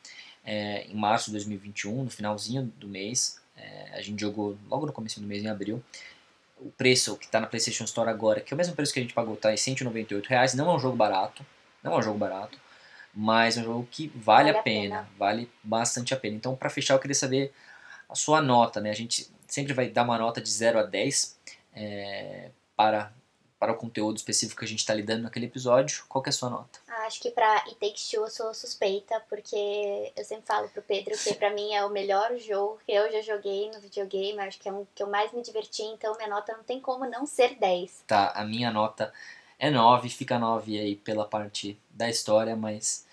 é, 0.44 0.84
em 0.84 0.94
março 0.94 1.28
de 1.28 1.32
2021, 1.32 2.04
no 2.04 2.10
finalzinho 2.10 2.64
do 2.78 2.88
mês. 2.88 3.40
É, 3.58 3.92
a 3.94 4.02
gente 4.02 4.20
jogou 4.20 4.58
logo 4.70 4.86
no 4.86 4.92
começo 4.92 5.20
do 5.22 5.26
mês, 5.26 5.42
em 5.42 5.48
abril. 5.48 5.82
O 6.60 6.70
preço 6.72 7.18
que 7.18 7.26
está 7.26 7.40
na 7.40 7.48
PlayStation 7.48 7.86
Store 7.86 8.10
agora, 8.10 8.42
que 8.42 8.54
é 8.54 8.56
o 8.56 8.58
mesmo 8.58 8.76
preço 8.76 8.94
que 8.94 9.00
a 9.00 9.02
gente 9.02 9.14
pagou, 9.14 9.36
tá? 9.38 9.54
Em 9.54 9.58
198 9.58 10.28
reais. 10.28 10.54
Não 10.54 10.70
é 10.70 10.76
um 10.76 10.80
jogo 10.80 10.98
barato, 10.98 11.46
não 11.82 11.94
é 11.94 11.98
um 11.98 12.02
jogo 12.02 12.18
barato, 12.20 12.60
mas 13.14 13.58
é 13.58 13.62
um 13.62 13.64
jogo 13.64 13.88
que 13.90 14.08
vale, 14.10 14.52
Vale 14.52 14.58
a 14.58 14.60
a 14.60 14.64
pena, 14.64 14.96
pena. 14.98 15.10
vale 15.18 15.50
bastante 15.64 16.14
a 16.14 16.18
pena. 16.18 16.36
Então, 16.36 16.56
para 16.56 16.70
fechar, 16.70 16.94
eu 16.96 17.00
queria 17.00 17.16
saber 17.16 17.54
a 18.10 18.16
sua 18.16 18.42
nota, 18.42 18.82
né? 18.82 18.90
A 18.90 18.96
gente 18.96 19.30
sempre 19.48 19.74
vai 19.74 19.90
dar 19.90 20.04
uma 20.04 20.18
nota 20.18 20.42
de 20.42 20.50
0 20.50 20.80
a 20.80 20.84
10 20.84 21.38
é, 21.74 22.50
para, 22.76 23.14
para 23.66 23.74
o 23.74 23.78
conteúdo 23.78 24.16
específico 24.16 24.60
que 24.60 24.66
a 24.66 24.68
gente 24.68 24.80
está 24.80 24.94
lidando 24.94 25.24
naquele 25.24 25.48
episódio. 25.48 26.06
Qual 26.08 26.22
que 26.22 26.30
é 26.30 26.32
a 26.32 26.34
sua 26.34 26.52
nota? 26.52 26.80
Ah, 26.88 27.08
Acho 27.08 27.20
que 27.20 27.32
pra 27.32 27.64
It 27.64 27.76
Takes 27.76 28.10
Two 28.10 28.24
eu 28.24 28.30
sou 28.30 28.54
suspeita, 28.54 29.20
porque 29.28 30.12
eu 30.16 30.24
sempre 30.24 30.46
falo 30.46 30.70
pro 30.70 30.84
Pedro 30.84 31.18
que 31.18 31.34
pra 31.34 31.52
mim 31.52 31.74
é 31.74 31.84
o 31.84 31.90
melhor 31.90 32.38
jogo 32.38 32.80
que 32.86 32.92
eu 32.92 33.12
já 33.12 33.22
joguei 33.22 33.72
no 33.72 33.80
videogame, 33.80 34.40
acho 34.40 34.60
que 34.60 34.70
é 34.70 34.72
um 34.72 34.86
que 34.94 35.02
eu 35.02 35.08
mais 35.08 35.32
me 35.34 35.42
diverti, 35.42 35.82
então 35.82 36.16
minha 36.16 36.30
nota 36.30 36.56
não 36.56 36.64
tem 36.64 36.80
como 36.80 37.10
não 37.10 37.26
ser 37.26 37.56
10. 37.56 38.04
Tá, 38.06 38.32
a 38.36 38.46
minha 38.46 38.72
nota 38.72 39.12
é 39.58 39.72
9, 39.72 40.10
fica 40.10 40.38
9 40.38 40.80
aí 40.80 40.96
pela 40.96 41.26
parte 41.26 41.80
da 41.90 42.08
história, 42.08 42.56
mas 42.56 43.08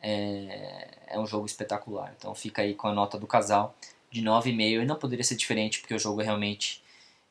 é, 0.00 0.88
é 1.08 1.18
um 1.18 1.26
jogo 1.26 1.44
espetacular. 1.44 2.14
Então 2.16 2.34
fica 2.34 2.62
aí 2.62 2.74
com 2.74 2.88
a 2.88 2.94
nota 2.94 3.18
do 3.18 3.26
casal 3.26 3.74
de 4.10 4.22
9,5 4.22 4.82
e 4.82 4.84
não 4.86 4.96
poderia 4.96 5.24
ser 5.24 5.36
diferente 5.36 5.80
porque 5.80 5.94
o 5.94 5.98
jogo 5.98 6.22
é 6.22 6.24
realmente 6.24 6.82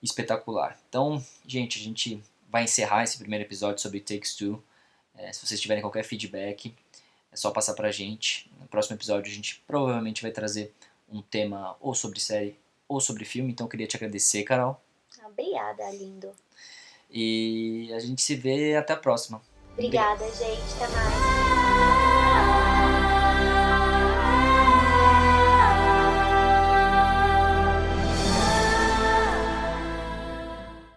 espetacular. 0.02 0.80
Então, 0.88 1.24
gente, 1.46 1.80
a 1.80 1.84
gente 1.84 2.24
vai 2.50 2.64
encerrar 2.64 3.04
esse 3.04 3.18
primeiro 3.18 3.46
episódio 3.46 3.82
sobre 3.82 4.00
Takes 4.00 4.36
Two. 4.36 4.62
É, 5.16 5.32
se 5.32 5.46
vocês 5.46 5.60
tiverem 5.60 5.82
qualquer 5.82 6.04
feedback, 6.04 6.76
é 7.32 7.36
só 7.36 7.52
passar 7.52 7.74
pra 7.74 7.92
gente. 7.92 8.52
No 8.60 8.68
próximo 8.68 8.96
episódio 8.96 9.32
a 9.32 9.36
gente 9.36 9.64
provavelmente 9.68 10.22
vai 10.22 10.32
trazer 10.32 10.74
um 11.12 11.22
tema 11.22 11.76
ou 11.80 11.94
sobre 11.94 12.20
série 12.20 12.58
ou 12.88 13.00
sobre 13.00 13.26
filme. 13.26 13.52
Então 13.52 13.66
eu 13.66 13.70
queria 13.70 13.88
te 13.88 13.96
agradecer, 13.96 14.44
Carol. 14.44 14.82
Obrigada, 15.26 15.90
lindo. 15.92 16.32
E 17.12 17.92
a 17.94 18.00
gente 18.00 18.22
se 18.22 18.36
vê 18.36 18.76
até 18.76 18.94
a 18.94 18.98
próxima. 18.98 19.42
Obrigada, 19.74 20.26
gente. 20.32 20.74
Até 20.76 20.88
mais. 20.90 21.49